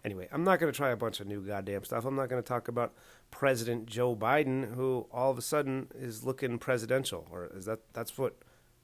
Anyway, 0.05 0.27
I'm 0.31 0.43
not 0.43 0.59
going 0.59 0.71
to 0.71 0.75
try 0.75 0.91
a 0.91 0.97
bunch 0.97 1.19
of 1.19 1.27
new 1.27 1.41
goddamn 1.41 1.83
stuff. 1.83 2.05
I'm 2.05 2.15
not 2.15 2.29
going 2.29 2.41
to 2.41 2.47
talk 2.47 2.67
about 2.67 2.93
President 3.31 3.85
Joe 3.85 4.15
Biden, 4.15 4.75
who 4.75 5.07
all 5.11 5.31
of 5.31 5.37
a 5.37 5.41
sudden 5.41 5.87
is 5.95 6.23
looking 6.23 6.57
presidential, 6.59 7.27
or 7.31 7.49
is 7.55 7.65
that 7.65 7.79
that's 7.93 8.17
what 8.17 8.37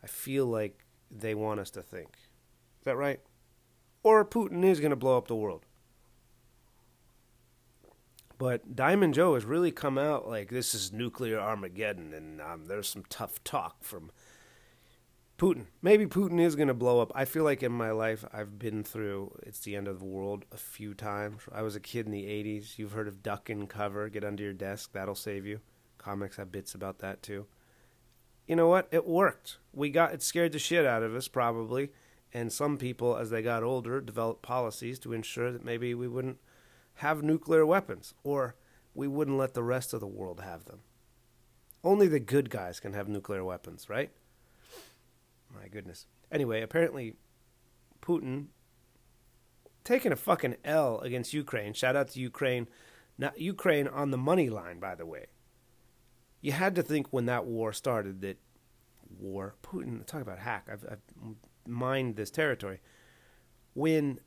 I 0.04 0.08
feel 0.08 0.46
like 0.46 0.86
they 1.12 1.36
want 1.36 1.60
us 1.60 1.70
to 1.72 1.82
think. 1.82 2.18
Is 2.80 2.86
that 2.86 2.98
right? 2.98 3.20
Or 4.02 4.24
Putin 4.24 4.64
is 4.64 4.80
going 4.80 4.92
to 4.92 4.96
blow 4.96 5.18
up 5.18 5.28
the 5.28 5.36
world. 5.36 5.66
But 8.40 8.74
Diamond 8.74 9.16
Joe 9.16 9.34
has 9.34 9.44
really 9.44 9.70
come 9.70 9.98
out 9.98 10.28
like 10.28 10.50
this 10.50 10.74
is 10.74 10.94
nuclear 10.94 11.38
Armageddon, 11.38 12.14
and 12.14 12.42
um, 12.42 12.66
there's 12.68 12.88
some 12.88 13.04
tough 13.10 13.44
talk 13.44 13.84
from 13.84 14.12
Putin. 15.38 15.66
Maybe 15.82 16.06
Putin 16.06 16.40
is 16.40 16.56
going 16.56 16.70
to 16.70 16.74
blow 16.74 17.02
up. 17.02 17.12
I 17.14 17.26
feel 17.26 17.44
like 17.44 17.62
in 17.64 17.74
my 17.74 17.92
life 17.92 18.24
I've 18.32 18.58
been 18.58 18.86
through 18.86 19.38
it's 19.44 19.60
the 19.60 19.76
end 19.76 19.90
of 19.90 20.00
the 20.00 20.06
world 20.06 20.46
a 20.54 20.58
few 20.58 20.94
times. 20.94 21.42
I 21.52 21.64
was 21.64 21.76
a 21.76 21.82
kid 21.82 22.06
in 22.06 22.14
the 22.14 22.24
80s. 22.24 22.78
You've 22.78 22.94
heard 22.94 23.10
of 23.10 23.22
duck 23.22 23.50
and 23.50 23.70
cover, 23.70 24.08
get 24.08 24.24
under 24.24 24.44
your 24.44 24.54
desk, 24.54 24.94
that'll 24.94 25.16
save 25.16 25.46
you. 25.46 25.60
Comics 25.98 26.38
have 26.38 26.50
bits 26.50 26.74
about 26.74 27.00
that 27.00 27.22
too. 27.22 27.46
You 28.48 28.56
know 28.56 28.70
what? 28.70 28.88
It 28.90 29.06
worked. 29.06 29.58
We 29.74 29.90
got 29.90 30.14
it 30.14 30.24
scared 30.24 30.54
the 30.54 30.60
shit 30.60 30.86
out 30.86 31.04
of 31.04 31.14
us 31.14 31.28
probably, 31.28 31.90
and 32.34 32.54
some 32.54 32.78
people 32.78 33.18
as 33.18 33.32
they 33.32 33.42
got 33.42 33.64
older 33.64 34.00
developed 34.00 34.44
policies 34.44 34.98
to 35.00 35.12
ensure 35.12 35.52
that 35.52 35.66
maybe 35.66 35.94
we 35.94 36.08
wouldn't 36.08 36.38
have 37.00 37.24
nuclear 37.24 37.66
weapons, 37.66 38.14
or 38.24 38.56
we 38.94 39.08
wouldn't 39.08 39.38
let 39.38 39.54
the 39.54 39.64
rest 39.64 39.94
of 39.94 40.02
the 40.02 40.08
world 40.08 40.42
have 40.42 40.66
them. 40.66 40.80
Only 41.82 42.10
the 42.10 42.20
good 42.20 42.50
guys 42.50 42.82
can 42.82 42.92
have 42.92 43.08
nuclear 43.08 43.44
weapons, 43.44 43.90
right? 43.90 44.12
My 45.54 45.70
goodness. 45.70 46.08
Anyway, 46.30 46.62
apparently, 46.62 47.16
Putin 48.02 48.48
taking 49.86 50.12
a 50.12 50.18
fucking 50.18 50.58
L 50.66 51.00
against 51.00 51.34
Ukraine. 51.34 51.72
Shout 51.74 51.96
out 51.96 52.10
to 52.10 52.20
Ukraine. 52.20 52.68
Not 53.18 53.40
Ukraine 53.40 53.88
on 53.88 54.12
the 54.12 54.18
money 54.18 54.50
line, 54.50 54.80
by 54.80 54.96
the 54.96 55.06
way. 55.06 55.28
You 56.42 56.52
had 56.52 56.76
to 56.76 56.84
think 56.84 57.08
when 57.12 57.28
that 57.28 57.46
war 57.46 57.72
started 57.72 58.20
that 58.22 58.40
war, 59.18 59.56
Putin, 59.64 60.06
talk 60.06 60.22
about 60.22 60.40
hack, 60.40 60.68
I've, 60.70 60.86
I've 60.90 61.02
mined 61.66 62.18
this 62.18 62.30
territory. 62.30 62.82
When 63.74 64.20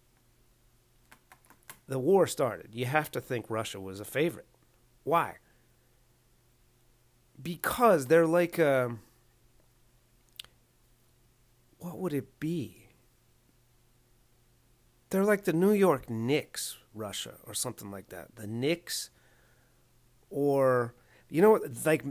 the 1.89 1.99
war 1.99 2.27
started, 2.27 2.75
you 2.75 2.87
have 2.87 3.11
to 3.13 3.21
think 3.21 3.47
Russia 3.49 3.81
was 3.81 4.01
a 4.01 4.05
favorite. 4.05 4.47
Why? 5.05 5.37
Because 7.41 8.07
they're 8.07 8.27
like 8.27 8.59
a. 8.59 8.87
Um, 8.87 9.01
what 11.79 11.99
would 11.99 12.13
it 12.13 12.39
be? 12.39 12.89
They're 15.11 15.25
like 15.25 15.45
the 15.45 15.53
New 15.53 15.73
York 15.73 16.09
Knicks, 16.09 16.79
Russia, 16.95 17.35
or 17.47 17.55
something 17.55 17.91
like 17.91 18.09
that. 18.11 18.37
The 18.37 18.47
Knicks, 18.47 19.11
or 20.31 20.95
you 21.29 21.43
know 21.43 21.51
what? 21.51 21.63
Like 21.85 22.05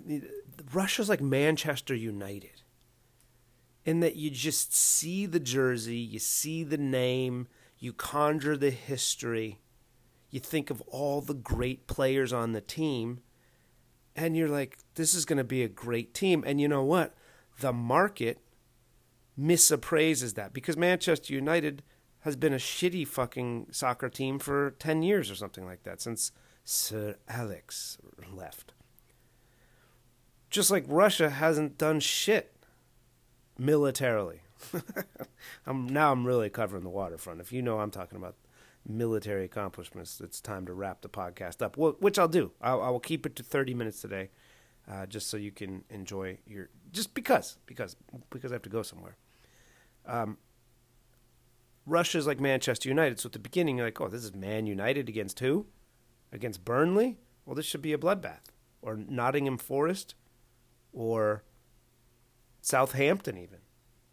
Russia's 0.73 1.09
like 1.09 1.21
Manchester 1.21 1.95
United, 1.95 2.61
in 3.85 4.01
that 4.01 4.17
you 4.17 4.29
just 4.29 4.75
see 4.75 5.25
the 5.25 5.39
jersey, 5.39 5.97
you 5.97 6.19
see 6.19 6.63
the 6.63 6.77
name, 6.77 7.47
you 7.81 7.91
conjure 7.91 8.55
the 8.55 8.69
history, 8.69 9.59
you 10.29 10.39
think 10.39 10.69
of 10.69 10.81
all 10.81 11.19
the 11.19 11.33
great 11.33 11.87
players 11.87 12.31
on 12.31 12.53
the 12.53 12.61
team, 12.61 13.21
and 14.15 14.37
you're 14.37 14.47
like, 14.47 14.77
this 14.95 15.15
is 15.15 15.25
going 15.25 15.39
to 15.39 15.43
be 15.43 15.63
a 15.63 15.67
great 15.67 16.13
team. 16.13 16.43
And 16.45 16.61
you 16.61 16.67
know 16.67 16.83
what? 16.83 17.15
The 17.59 17.73
market 17.73 18.37
misappraises 19.37 20.35
that 20.35 20.53
because 20.53 20.77
Manchester 20.77 21.33
United 21.33 21.81
has 22.19 22.35
been 22.35 22.53
a 22.53 22.57
shitty 22.57 23.07
fucking 23.07 23.67
soccer 23.71 24.09
team 24.09 24.37
for 24.37 24.71
10 24.77 25.01
years 25.01 25.31
or 25.31 25.35
something 25.35 25.65
like 25.65 25.81
that 25.83 25.99
since 25.99 26.31
Sir 26.63 27.15
Alex 27.27 27.97
left. 28.31 28.73
Just 30.51 30.69
like 30.69 30.85
Russia 30.87 31.31
hasn't 31.31 31.79
done 31.79 31.99
shit 31.99 32.53
militarily. 33.57 34.41
I'm 35.65 35.87
now 35.87 36.11
I'm 36.11 36.25
really 36.25 36.49
covering 36.49 36.83
the 36.83 36.89
waterfront. 36.89 37.41
If 37.41 37.51
you 37.51 37.61
know 37.61 37.79
I'm 37.79 37.91
talking 37.91 38.17
about 38.17 38.35
military 38.87 39.45
accomplishments, 39.45 40.19
it's 40.21 40.41
time 40.41 40.65
to 40.65 40.73
wrap 40.73 41.01
the 41.01 41.09
podcast 41.09 41.61
up. 41.61 41.77
Which 41.77 42.17
I'll 42.17 42.27
do. 42.27 42.51
I'll, 42.61 42.81
I 42.81 42.89
will 42.89 42.99
keep 42.99 43.25
it 43.25 43.35
to 43.37 43.43
30 43.43 43.73
minutes 43.73 44.01
today, 44.01 44.29
uh, 44.89 45.05
just 45.05 45.29
so 45.29 45.37
you 45.37 45.51
can 45.51 45.83
enjoy 45.89 46.37
your. 46.45 46.69
Just 46.91 47.13
because, 47.13 47.57
because, 47.65 47.95
because 48.29 48.51
I 48.51 48.55
have 48.55 48.63
to 48.63 48.69
go 48.69 48.81
somewhere. 48.81 49.17
Um, 50.05 50.37
Russia's 51.85 52.27
like 52.27 52.39
Manchester 52.39 52.89
United, 52.89 53.19
so 53.19 53.27
at 53.27 53.33
the 53.33 53.39
beginning 53.39 53.77
you're 53.77 53.87
like, 53.87 53.99
oh, 54.01 54.07
this 54.07 54.23
is 54.23 54.33
Man 54.33 54.67
United 54.67 55.09
against 55.09 55.39
who? 55.39 55.67
Against 56.31 56.63
Burnley? 56.63 57.17
Well, 57.45 57.55
this 57.55 57.65
should 57.65 57.81
be 57.81 57.93
a 57.93 57.97
bloodbath. 57.97 58.49
Or 58.81 58.95
Nottingham 58.95 59.57
Forest, 59.57 60.15
or 60.93 61.43
Southampton, 62.61 63.37
even 63.37 63.59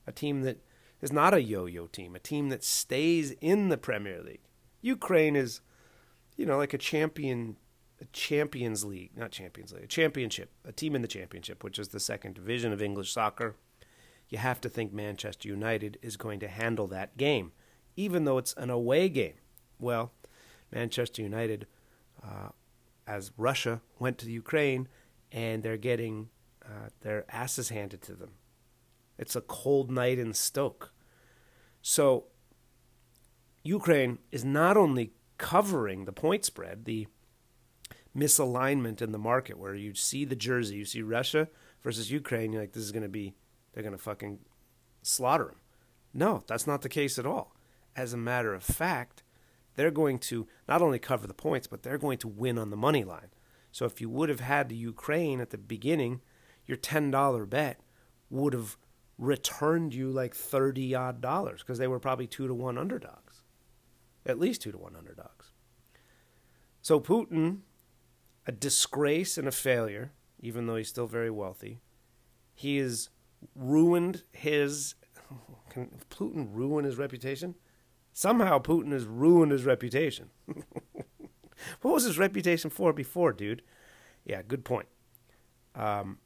a 0.09 0.13
team 0.13 0.41
that 0.43 0.59
is 1.01 1.13
not 1.13 1.35
a 1.35 1.43
yo-yo 1.43 1.87
team, 1.87 2.17
a 2.17 2.19
team 2.19 2.49
that 2.49 2.65
stays 2.65 3.33
in 3.41 3.69
the 3.69 3.77
Premier 3.77 4.21
League. 4.23 4.41
Ukraine 4.81 5.37
is, 5.37 5.61
you 6.37 6.47
know, 6.47 6.57
like 6.57 6.75
a 6.75 6.79
champion, 6.79 7.57
a 8.01 8.07
Champions 8.07 8.85
League, 8.85 9.11
not 9.17 9.31
Champions 9.31 9.73
League, 9.73 9.85
a 9.85 9.89
championship, 9.89 10.51
a 10.65 10.73
team 10.73 10.97
in 10.97 11.03
the 11.03 11.09
championship, 11.09 11.63
which 11.63 11.79
is 11.79 11.89
the 11.89 12.01
second 12.01 12.35
division 12.35 12.73
of 12.73 12.83
English 12.83 13.13
soccer. 13.13 13.55
You 14.29 14.39
have 14.39 14.61
to 14.63 14.69
think 14.69 14.93
Manchester 14.93 15.49
United 15.49 15.99
is 16.03 16.17
going 16.17 16.41
to 16.41 16.49
handle 16.49 16.87
that 16.89 17.17
game, 17.17 17.53
even 17.97 18.25
though 18.25 18.39
it's 18.39 18.55
an 18.55 18.71
away 18.71 19.09
game. 19.09 19.35
Well, 19.79 20.13
Manchester 20.73 21.23
United, 21.23 21.67
uh, 22.23 22.51
as 23.07 23.31
Russia 23.37 23.81
went 23.99 24.19
to 24.19 24.31
Ukraine, 24.31 24.89
and 25.31 25.63
they're 25.63 25.77
getting 25.77 26.31
uh, 26.65 26.89
their 27.03 27.25
asses 27.31 27.69
handed 27.69 28.03
to 28.03 28.15
them. 28.15 28.33
It's 29.19 29.37
a 29.37 29.41
cold 29.41 29.91
night 29.91 30.19
in 30.19 30.33
Stoke. 30.33 30.93
So 31.83 32.27
Ukraine 33.63 34.19
is 34.31 34.45
not 34.45 34.77
only 34.77 35.13
covering 35.37 36.05
the 36.05 36.13
point 36.13 36.45
spread, 36.45 36.85
the 36.85 37.07
misalignment 38.17 39.03
in 39.03 39.13
the 39.13 39.19
market 39.19 39.59
where 39.59 39.75
you 39.75 39.95
see 39.95 40.25
the 40.25 40.37
jersey, 40.37 40.77
you 40.77 40.85
see 40.85 41.03
Russia 41.03 41.49
versus 41.83 42.11
Ukraine, 42.11 42.53
you're 42.53 42.63
like, 42.63 42.73
this 42.73 42.83
is 42.83 42.93
going 42.93 43.03
to 43.03 43.09
be, 43.09 43.35
they're 43.73 43.83
going 43.83 43.97
to 43.97 44.03
fucking 44.03 44.41
slaughter 45.03 45.47
them. 45.47 45.61
No, 46.13 46.43
that's 46.47 46.67
not 46.67 46.83
the 46.83 46.89
case 46.89 47.19
at 47.19 47.27
all. 47.27 47.55
As 47.95 48.13
a 48.13 48.17
matter 48.17 48.55
of 48.55 48.63
fact, 48.63 49.23
they're 49.77 49.91
going 49.91 50.19
to 50.19 50.47
not 50.69 50.83
only 50.83 50.99
cover 50.99 51.27
the 51.27 51.35
points, 51.35 51.67
but 51.67 51.83
they're 51.83 51.99
going 51.99 52.19
to 52.19 52.29
win 52.29 52.59
on 52.59 52.71
the 52.71 52.77
money 52.77 53.05
line. 53.05 53.29
So 53.71 53.85
if 53.85 54.01
you 54.01 54.09
would 54.09 54.29
have 54.29 54.41
had 54.41 54.69
the 54.69 54.77
Ukraine 54.77 55.41
at 55.41 55.51
the 55.51 55.59
beginning, 55.59 56.21
your 56.67 56.79
$10 56.79 57.49
bet 57.49 57.81
would 58.31 58.53
have 58.55 58.77
returned 59.19 59.93
you 59.93 60.11
like 60.11 60.35
30 60.35 60.95
odd 60.95 61.21
dollars 61.21 61.61
because 61.61 61.79
they 61.79 61.89
were 61.89 61.99
probably 61.99 62.27
2 62.27 62.47
to 62.47 62.55
1 62.55 62.79
underdogs. 62.79 63.43
At 64.25 64.39
least 64.39 64.63
2 64.63 64.73
to 64.73 64.79
1 64.79 64.97
underdogs. 64.97 65.53
So 66.81 67.01
Putin, 67.01 67.59
a 68.47 68.53
disgrace 68.53 69.37
and 69.37 69.49
a 69.49 69.53
failure, 69.53 70.13
even 70.41 70.67
though 70.67 70.77
he's 70.77 70.89
still 70.89 71.09
very 71.09 71.31
wealthy, 71.31 71.81
he 72.55 72.79
has 72.79 73.11
ruined 73.55 74.23
his. 74.33 74.95
Can 75.71 75.91
Putin 76.11 76.49
ruin 76.51 76.85
his 76.85 76.97
reputation? 76.97 77.57
Somehow 78.13 78.59
Putin 78.59 78.93
has 78.93 79.05
ruined 79.05 79.53
his 79.53 79.65
reputation. 79.65 80.31
what 80.47 81.95
was 81.95 82.05
his 82.05 82.19
reputation 82.19 82.71
for 82.71 82.93
before, 82.93 83.33
dude? 83.33 83.63
Yeah, 84.25 84.43
good 84.43 84.65
point. 84.65 84.89
Um, 85.75 86.19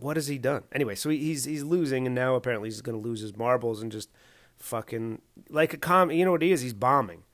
what 0.00 0.16
has 0.16 0.26
he 0.26 0.38
done? 0.38 0.64
Anyway, 0.72 0.94
so 0.94 1.10
he's 1.10 1.44
he's 1.44 1.62
losing, 1.62 2.06
and 2.06 2.14
now 2.14 2.34
apparently 2.34 2.68
he's 2.68 2.80
going 2.80 3.00
to 3.00 3.08
lose 3.08 3.20
his 3.20 3.36
marbles 3.36 3.82
and 3.82 3.92
just 3.92 4.10
fucking 4.56 5.20
like 5.48 5.72
a 5.74 5.76
com. 5.76 6.10
You 6.10 6.24
know 6.24 6.32
what 6.32 6.42
he 6.42 6.52
is? 6.52 6.62
He's 6.62 6.74
bombing, 6.74 7.24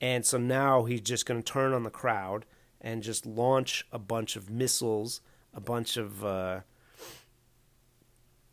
and 0.00 0.24
so 0.24 0.38
now 0.38 0.84
he's 0.84 1.00
just 1.00 1.26
going 1.26 1.42
to 1.42 1.52
turn 1.52 1.72
on 1.72 1.82
the 1.82 1.90
crowd 1.90 2.46
and 2.80 3.02
just 3.02 3.26
launch 3.26 3.86
a 3.92 3.98
bunch 3.98 4.36
of 4.36 4.50
missiles, 4.50 5.20
a 5.54 5.60
bunch 5.60 5.96
of. 5.96 6.24
Uh, 6.24 6.60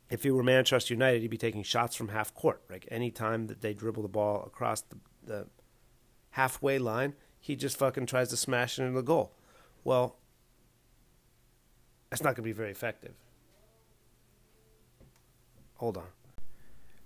if 0.10 0.24
he 0.24 0.32
were 0.32 0.44
Manchester 0.44 0.94
United, 0.94 1.22
he'd 1.22 1.28
be 1.28 1.38
taking 1.38 1.62
shots 1.62 1.96
from 1.96 2.10
half 2.10 2.34
court. 2.34 2.62
Like 2.70 2.88
any 2.90 3.12
time 3.12 3.48
that 3.48 3.62
they 3.62 3.74
dribble 3.74 4.02
the 4.02 4.10
ball 4.10 4.44
across 4.46 4.82
the, 4.82 4.98
the 5.24 5.48
halfway 6.32 6.80
line, 6.80 7.14
he 7.40 7.56
just 7.56 7.78
fucking 7.78 8.08
tries 8.08 8.30
to 8.30 8.38
smash 8.38 8.80
it 8.80 8.84
into 8.84 8.96
the 8.96 9.04
goal. 9.04 9.36
Well, 9.84 10.18
that's 12.10 12.24
not 12.24 12.30
going 12.30 12.38
to 12.38 12.42
be 12.42 12.52
very 12.52 12.72
effective. 12.72 13.14
Hold 15.80 15.96
on. 15.96 16.08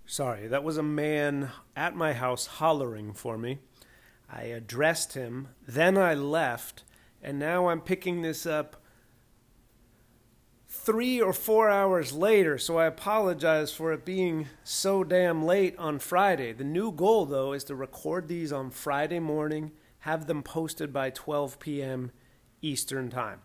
Sorry, 0.04 0.48
that 0.48 0.64
was 0.64 0.78
a 0.78 0.84
man 0.84 1.52
at 1.76 1.96
my 1.96 2.14
house 2.14 2.48
hollering 2.48 3.14
for 3.14 3.38
me. 3.38 3.60
I 4.28 4.46
addressed 4.46 5.14
him, 5.14 5.50
then 5.68 5.96
I 5.96 6.16
left, 6.16 6.84
and 7.22 7.38
now 7.38 7.68
I'm 7.68 7.82
picking 7.82 8.24
this 8.24 8.48
up 8.48 8.82
three 10.68 11.22
or 11.22 11.34
four 11.34 11.70
hours 11.70 12.14
later, 12.14 12.58
so 12.58 12.80
I 12.80 12.88
apologize 12.88 13.72
for 13.72 13.94
it 13.94 14.04
being 14.04 14.48
so 14.64 15.04
damn 15.04 15.46
late 15.46 15.78
on 15.78 16.00
Friday. 16.00 16.52
The 16.52 16.64
new 16.64 16.92
goal, 16.92 17.28
though, 17.28 17.54
is 17.54 17.64
to 17.66 17.76
record 17.76 18.28
these 18.28 18.52
on 18.52 18.72
Friday 18.72 19.20
morning, 19.20 19.72
have 20.00 20.26
them 20.26 20.42
posted 20.42 20.92
by 20.92 21.12
12 21.12 21.60
p.m. 21.60 22.12
Eastern 22.64 23.12
Time. 23.12 23.42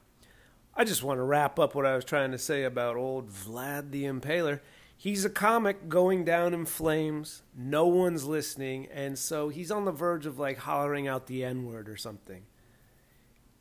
I 0.74 0.84
just 0.84 1.02
want 1.02 1.18
to 1.18 1.24
wrap 1.24 1.58
up 1.58 1.74
what 1.74 1.84
I 1.84 1.96
was 1.96 2.06
trying 2.06 2.32
to 2.32 2.38
say 2.38 2.64
about 2.64 2.96
old 2.96 3.28
Vlad 3.28 3.90
the 3.90 4.04
Impaler. 4.04 4.60
He's 5.00 5.24
a 5.24 5.30
comic 5.30 5.88
going 5.88 6.24
down 6.24 6.52
in 6.52 6.66
flames. 6.66 7.42
No 7.56 7.86
one's 7.86 8.24
listening, 8.24 8.88
and 8.92 9.16
so 9.16 9.48
he's 9.48 9.70
on 9.70 9.84
the 9.84 9.92
verge 9.92 10.26
of 10.26 10.40
like 10.40 10.58
hollering 10.58 11.06
out 11.06 11.28
the 11.28 11.44
N 11.44 11.66
word 11.66 11.88
or 11.88 11.96
something. 11.96 12.42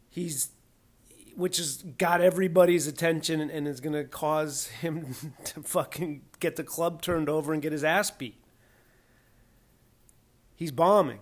He's 0.09 0.49
which 1.35 1.57
has 1.57 1.83
got 1.99 2.19
everybody's 2.19 2.87
attention 2.87 3.39
and, 3.39 3.67
is 3.67 3.79
going 3.79 3.93
to 3.93 4.03
cause 4.03 4.65
him 4.65 5.13
to 5.43 5.61
fucking 5.61 6.23
get 6.39 6.55
the 6.55 6.63
club 6.63 7.03
turned 7.03 7.29
over 7.29 7.53
and 7.53 7.61
get 7.61 7.71
his 7.71 7.83
ass 7.83 8.09
beat. 8.09 8.41
He's 10.55 10.71
bombing. 10.71 11.19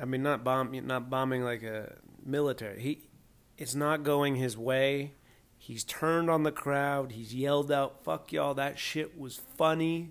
I 0.00 0.04
mean, 0.04 0.24
not 0.24 0.42
bomb, 0.42 0.72
not 0.84 1.08
bombing 1.08 1.44
like 1.44 1.62
a 1.62 1.94
military. 2.26 2.82
He, 2.82 3.02
it's 3.56 3.76
not 3.76 4.02
going 4.02 4.34
his 4.34 4.58
way. 4.58 5.12
He's 5.64 5.84
turned 5.84 6.28
on 6.28 6.42
the 6.42 6.50
crowd. 6.50 7.12
He's 7.12 7.32
yelled 7.32 7.70
out, 7.70 8.02
"Fuck 8.02 8.32
y'all! 8.32 8.52
That 8.52 8.80
shit 8.80 9.16
was 9.16 9.40
funny." 9.56 10.10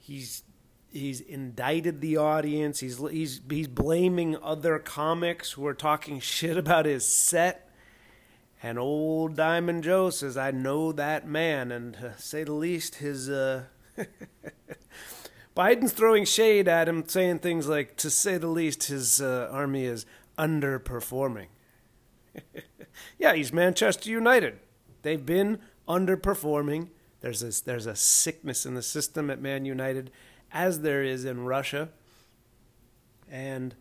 He's 0.00 0.42
he's 0.90 1.20
indicted 1.20 2.00
the 2.00 2.16
audience. 2.16 2.80
He's 2.80 2.98
he's 2.98 3.40
he's 3.48 3.68
blaming 3.68 4.36
other 4.42 4.80
comics 4.80 5.52
who 5.52 5.64
are 5.64 5.74
talking 5.74 6.18
shit 6.34 6.56
about 6.56 6.86
his 6.86 7.06
set. 7.06 7.70
And 8.60 8.80
old 8.80 9.36
Diamond 9.36 9.84
Joe 9.84 10.10
says, 10.10 10.36
"I 10.36 10.50
know 10.50 10.90
that 10.90 11.24
man," 11.24 11.70
and 11.70 11.94
to 11.94 12.18
say 12.18 12.42
the 12.42 12.52
least, 12.52 12.96
his 12.96 13.30
uh, 13.30 13.66
Biden's 15.56 15.92
throwing 15.92 16.24
shade 16.24 16.66
at 16.66 16.88
him, 16.88 17.06
saying 17.06 17.38
things 17.38 17.68
like, 17.68 17.94
"To 17.98 18.10
say 18.10 18.38
the 18.38 18.48
least, 18.48 18.88
his 18.88 19.20
uh, 19.20 19.48
army 19.52 19.84
is 19.84 20.04
underperforming." 20.36 21.46
yeah, 23.18 23.34
he's 23.34 23.52
Manchester 23.52 24.10
United. 24.10 24.58
They've 25.02 25.24
been 25.24 25.58
underperforming. 25.88 26.88
There's 27.20 27.42
a, 27.42 27.64
there's 27.64 27.86
a 27.86 27.96
sickness 27.96 28.66
in 28.66 28.74
the 28.74 28.82
system 28.82 29.30
at 29.30 29.40
Man 29.40 29.64
United 29.64 30.10
as 30.52 30.80
there 30.80 31.02
is 31.02 31.24
in 31.24 31.44
Russia. 31.44 31.88
And 33.30 33.74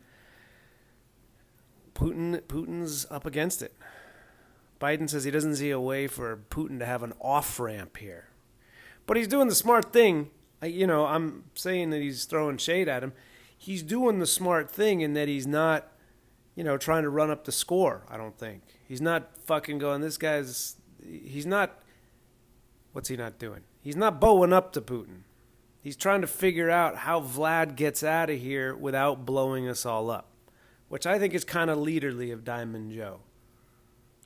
Putin 1.94 2.42
Putin's 2.42 3.06
up 3.10 3.26
against 3.26 3.62
it. 3.62 3.74
Biden 4.82 5.10
says 5.10 5.24
he 5.24 5.32
doesn't 5.32 5.56
see 5.56 5.70
a 5.70 5.80
way 5.80 6.08
for 6.08 6.44
Putin 6.50 6.80
to 6.80 6.86
have 6.86 7.04
an 7.04 7.14
off 7.22 7.60
ramp 7.60 7.98
here. 7.98 8.28
But 9.06 9.18
he's 9.18 9.28
doing 9.28 9.48
the 9.48 9.56
smart 9.56 9.94
thing. 9.94 10.32
You 10.62 10.88
know, 10.88 11.06
I'm 11.06 11.46
saying 11.56 11.92
that 11.92 12.02
he's 12.02 12.26
throwing 12.26 12.58
shade 12.58 12.90
at 12.90 13.04
him. 13.04 13.14
He's 13.58 13.84
doing 13.84 14.20
the 14.20 14.28
smart 14.28 14.70
thing 14.70 15.02
in 15.02 15.14
that 15.14 15.28
he's 15.28 15.48
not, 15.48 15.90
you 16.56 16.64
know, 16.64 16.78
trying 16.78 17.04
to 17.04 17.10
run 17.10 17.32
up 17.32 17.46
the 17.46 17.52
score, 17.52 18.04
I 18.10 18.18
don't 18.18 18.38
think. 18.38 18.64
He's 18.88 19.02
not 19.02 19.38
fucking 19.46 19.80
going, 19.80 20.02
this 20.02 20.18
guy's, 20.18 20.76
he's 21.04 21.46
not, 21.46 21.80
what's 22.92 23.10
he 23.10 23.18
not 23.18 23.40
doing? 23.40 23.62
He's 23.82 23.96
not 23.96 24.22
bowing 24.22 24.54
up 24.54 24.72
to 24.74 24.82
Putin. 24.82 25.24
He's 25.82 25.98
trying 25.98 26.22
to 26.22 26.28
figure 26.28 26.70
out 26.70 26.98
how 26.98 27.20
Vlad 27.20 27.76
gets 27.76 28.04
out 28.04 28.30
of 28.30 28.40
here 28.40 28.76
without 28.76 29.26
blowing 29.26 29.68
us 29.68 29.86
all 29.86 30.10
up, 30.10 30.30
which 30.88 31.06
I 31.06 31.20
think 31.20 31.34
is 31.34 31.44
kind 31.44 31.70
of 31.70 31.78
leaderly 31.78 32.32
of 32.32 32.46
Diamond 32.46 32.94
Joe. 32.94 33.20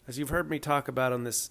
As 0.08 0.20
you've 0.20 0.30
heard 0.30 0.50
me 0.50 0.60
talk 0.60 0.88
about 0.88 1.12
on 1.12 1.24
this, 1.24 1.50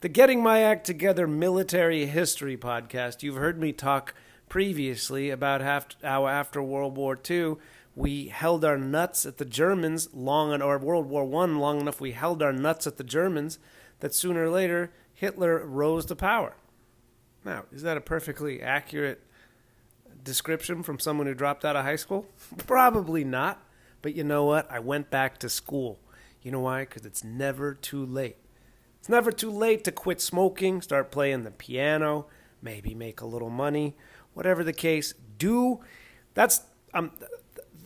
the 0.00 0.08
Getting 0.08 0.42
My 0.42 0.62
Act 0.62 0.86
Together 0.86 1.26
military 1.26 2.06
history 2.06 2.56
podcast, 2.56 3.22
you've 3.22 3.36
heard 3.36 3.60
me 3.60 3.72
talk 3.72 4.14
previously 4.48 5.30
about 5.30 5.60
how 6.02 6.26
after 6.26 6.62
World 6.62 6.96
War 6.96 7.16
II, 7.30 7.56
we 8.00 8.28
held 8.28 8.64
our 8.64 8.78
nuts 8.78 9.26
at 9.26 9.36
the 9.36 9.44
Germans 9.44 10.08
long, 10.14 10.62
or 10.62 10.78
World 10.78 11.06
War 11.06 11.24
One 11.26 11.58
long 11.58 11.80
enough, 11.80 12.00
we 12.00 12.12
held 12.12 12.42
our 12.42 12.52
nuts 12.52 12.86
at 12.86 12.96
the 12.96 13.04
Germans 13.04 13.58
that 14.00 14.14
sooner 14.14 14.44
or 14.44 14.50
later 14.50 14.90
Hitler 15.12 15.66
rose 15.66 16.06
to 16.06 16.16
power. 16.16 16.56
Now, 17.44 17.64
is 17.70 17.82
that 17.82 17.98
a 17.98 18.00
perfectly 18.00 18.62
accurate 18.62 19.20
description 20.24 20.82
from 20.82 20.98
someone 20.98 21.26
who 21.26 21.34
dropped 21.34 21.62
out 21.62 21.76
of 21.76 21.84
high 21.84 21.96
school? 21.96 22.24
Probably 22.66 23.22
not. 23.22 23.62
But 24.00 24.14
you 24.14 24.24
know 24.24 24.46
what? 24.46 24.70
I 24.70 24.78
went 24.78 25.10
back 25.10 25.36
to 25.38 25.50
school. 25.50 25.98
You 26.40 26.52
know 26.52 26.60
why? 26.60 26.80
Because 26.80 27.04
it's 27.04 27.22
never 27.22 27.74
too 27.74 28.04
late. 28.04 28.36
It's 28.98 29.10
never 29.10 29.30
too 29.30 29.50
late 29.50 29.84
to 29.84 29.92
quit 29.92 30.22
smoking, 30.22 30.80
start 30.80 31.10
playing 31.10 31.44
the 31.44 31.50
piano, 31.50 32.26
maybe 32.62 32.94
make 32.94 33.20
a 33.20 33.26
little 33.26 33.50
money, 33.50 33.94
whatever 34.32 34.64
the 34.64 34.72
case. 34.72 35.12
Do 35.36 35.80
that's 36.32 36.62
um 36.94 37.12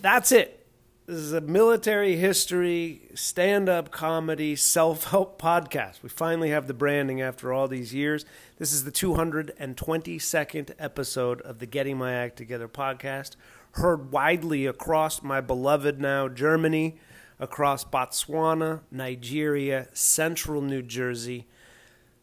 that's 0.05 0.33
it. 0.33 0.67
This 1.07 1.17
is 1.17 1.33
a 1.33 1.41
military 1.41 2.17
history, 2.17 3.09
stand 3.15 3.71
up 3.71 3.91
comedy, 3.91 4.55
self 4.55 5.05
help 5.05 5.41
podcast. 5.41 6.03
We 6.03 6.11
finally 6.11 6.51
have 6.51 6.67
the 6.67 6.75
branding 6.75 7.23
after 7.23 7.55
all 7.55 7.69
these 7.69 7.95
years. 7.95 8.27
This 8.59 8.71
is 8.71 8.85
the 8.85 8.93
222nd 8.93 10.75
episode 10.79 11.41
of 11.41 11.59
the 11.59 11.65
Getting 11.65 11.97
My 11.97 12.13
Act 12.13 12.37
Together 12.37 12.69
podcast, 12.69 13.37
heard 13.73 14.13
widely 14.13 14.67
across 14.67 15.23
my 15.23 15.41
beloved 15.41 15.99
now 15.99 16.29
Germany, 16.29 16.99
across 17.41 17.83
Botswana, 17.83 18.81
Nigeria, 18.91 19.89
central 19.95 20.61
New 20.61 20.83
Jersey. 20.83 21.47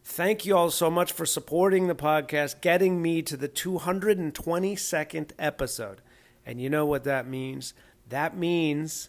Thank 0.04 0.46
you 0.46 0.56
all 0.56 0.70
so 0.70 0.88
much 0.88 1.10
for 1.10 1.26
supporting 1.26 1.88
the 1.88 1.96
podcast, 1.96 2.60
getting 2.60 3.02
me 3.02 3.22
to 3.22 3.36
the 3.36 3.48
222nd 3.48 5.32
episode. 5.36 6.00
And 6.44 6.60
you 6.60 6.68
know 6.68 6.86
what 6.86 7.04
that 7.04 7.26
means? 7.26 7.74
That 8.08 8.36
means 8.36 9.08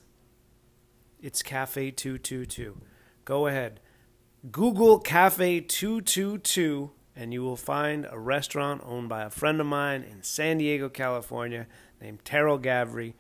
it's 1.22 1.42
Cafe 1.42 1.92
222. 1.92 2.78
Go 3.26 3.48
ahead. 3.48 3.80
Google 4.52 5.00
Cafe 5.00 5.62
222 5.62 6.92
and 7.16 7.34
you 7.34 7.44
will 7.44 7.58
find 7.58 8.08
a 8.10 8.18
restaurant 8.18 8.82
owned 8.86 9.10
by 9.10 9.24
a 9.24 9.30
friend 9.30 9.62
of 9.62 9.68
mine 9.68 10.04
in 10.04 10.24
San 10.24 10.58
Diego, 10.58 10.90
California 10.90 11.68
named 12.02 12.24
Terryl 12.24 12.62
Gavre. 12.62 13.14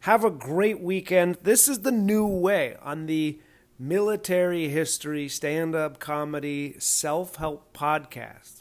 Have 0.00 0.24
a 0.24 0.30
great 0.30 0.80
weekend. 0.80 1.38
This 1.42 1.68
is 1.68 1.80
the 1.80 1.92
new 1.92 2.26
way 2.26 2.76
on 2.82 3.06
the 3.06 3.40
military 3.78 4.68
history 4.68 5.28
stand 5.28 5.74
up 5.74 5.98
comedy 5.98 6.76
self 6.78 7.36
help 7.36 7.72
podcast. 7.72 8.59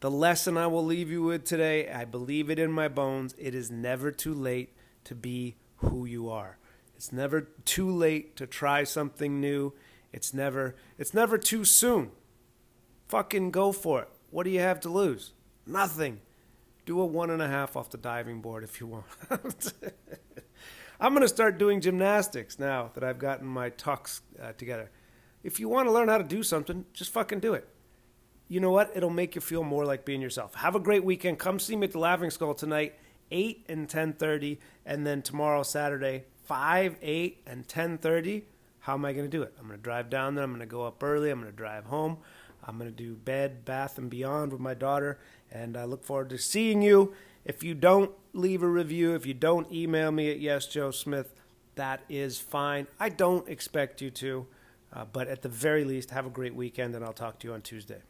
The 0.00 0.10
lesson 0.10 0.58
I 0.58 0.66
will 0.66 0.84
leave 0.84 1.10
you 1.10 1.22
with 1.22 1.44
today, 1.44 1.88
I 1.88 2.04
believe 2.04 2.50
it 2.50 2.58
in 2.58 2.70
my 2.70 2.86
bones. 2.86 3.34
It 3.38 3.54
is 3.54 3.70
never 3.70 4.10
too 4.10 4.34
late 4.34 4.74
to 5.04 5.14
be 5.14 5.56
who 5.76 6.04
you 6.04 6.28
are. 6.28 6.58
It's 6.96 7.12
never 7.12 7.48
too 7.64 7.90
late 7.90 8.36
to 8.36 8.46
try 8.46 8.84
something 8.84 9.40
new. 9.40 9.72
It's 10.12 10.34
never 10.34 10.76
it's 10.98 11.14
never 11.14 11.38
too 11.38 11.64
soon. 11.64 12.10
Fucking 13.08 13.50
go 13.50 13.72
for 13.72 14.02
it. 14.02 14.08
What 14.30 14.44
do 14.44 14.50
you 14.50 14.60
have 14.60 14.80
to 14.80 14.90
lose? 14.90 15.32
Nothing. 15.66 16.20
Do 16.84 17.00
a 17.00 17.06
one 17.06 17.30
and 17.30 17.40
a 17.40 17.48
half 17.48 17.74
off 17.74 17.90
the 17.90 17.98
diving 17.98 18.40
board 18.40 18.64
if 18.64 18.80
you 18.80 18.86
want. 18.86 19.06
I'm 21.00 21.12
going 21.12 21.22
to 21.22 21.28
start 21.28 21.58
doing 21.58 21.80
gymnastics 21.80 22.58
now 22.58 22.90
that 22.94 23.04
I've 23.04 23.18
gotten 23.18 23.46
my 23.46 23.70
tucks 23.70 24.22
uh, 24.42 24.52
together. 24.52 24.90
If 25.42 25.60
you 25.60 25.68
want 25.68 25.88
to 25.88 25.92
learn 25.92 26.08
how 26.08 26.18
to 26.18 26.24
do 26.24 26.42
something, 26.42 26.86
just 26.92 27.12
fucking 27.12 27.40
do 27.40 27.54
it. 27.54 27.68
You 28.48 28.60
know 28.60 28.70
what? 28.70 28.92
It'll 28.94 29.10
make 29.10 29.34
you 29.34 29.40
feel 29.40 29.64
more 29.64 29.84
like 29.84 30.04
being 30.04 30.20
yourself. 30.20 30.54
Have 30.54 30.76
a 30.76 30.80
great 30.80 31.04
weekend. 31.04 31.38
Come 31.38 31.58
see 31.58 31.74
me 31.74 31.86
at 31.86 31.92
the 31.92 31.98
Laughing 31.98 32.30
Skull 32.30 32.54
tonight, 32.54 32.94
8 33.30 33.66
and 33.68 33.88
10:30, 33.88 34.58
and 34.84 35.06
then 35.06 35.22
tomorrow 35.22 35.64
Saturday, 35.64 36.24
5, 36.44 36.96
8 37.02 37.42
and 37.46 37.66
10:30. 37.66 38.44
How 38.80 38.94
am 38.94 39.04
I 39.04 39.12
going 39.12 39.28
to 39.28 39.36
do 39.36 39.42
it? 39.42 39.52
I'm 39.58 39.66
going 39.66 39.76
to 39.76 39.82
drive 39.82 40.10
down 40.10 40.36
there. 40.36 40.44
I'm 40.44 40.50
going 40.50 40.60
to 40.60 40.66
go 40.66 40.84
up 40.84 41.02
early. 41.02 41.30
I'm 41.30 41.40
going 41.40 41.50
to 41.50 41.56
drive 41.56 41.86
home. 41.86 42.18
I'm 42.64 42.78
going 42.78 42.88
to 42.90 42.96
do 42.96 43.14
bed, 43.14 43.64
bath, 43.64 43.98
and 43.98 44.08
beyond 44.08 44.52
with 44.52 44.60
my 44.60 44.74
daughter. 44.74 45.18
And 45.50 45.76
I 45.76 45.84
look 45.84 46.04
forward 46.04 46.30
to 46.30 46.38
seeing 46.38 46.82
you. 46.82 47.14
If 47.44 47.64
you 47.64 47.74
don't 47.74 48.12
leave 48.32 48.62
a 48.62 48.68
review, 48.68 49.14
if 49.14 49.26
you 49.26 49.34
don't 49.34 49.70
email 49.72 50.12
me 50.12 50.30
at 50.30 50.40
yesjoesmith, 50.40 51.26
that 51.74 52.02
is 52.08 52.38
fine. 52.38 52.86
I 53.00 53.08
don't 53.08 53.48
expect 53.48 54.00
you 54.00 54.10
to. 54.10 54.46
Uh, 54.92 55.04
but 55.04 55.26
at 55.26 55.42
the 55.42 55.48
very 55.48 55.82
least, 55.82 56.10
have 56.10 56.26
a 56.26 56.30
great 56.30 56.54
weekend, 56.54 56.94
and 56.94 57.04
I'll 57.04 57.12
talk 57.12 57.40
to 57.40 57.48
you 57.48 57.54
on 57.54 57.62
Tuesday. 57.62 58.02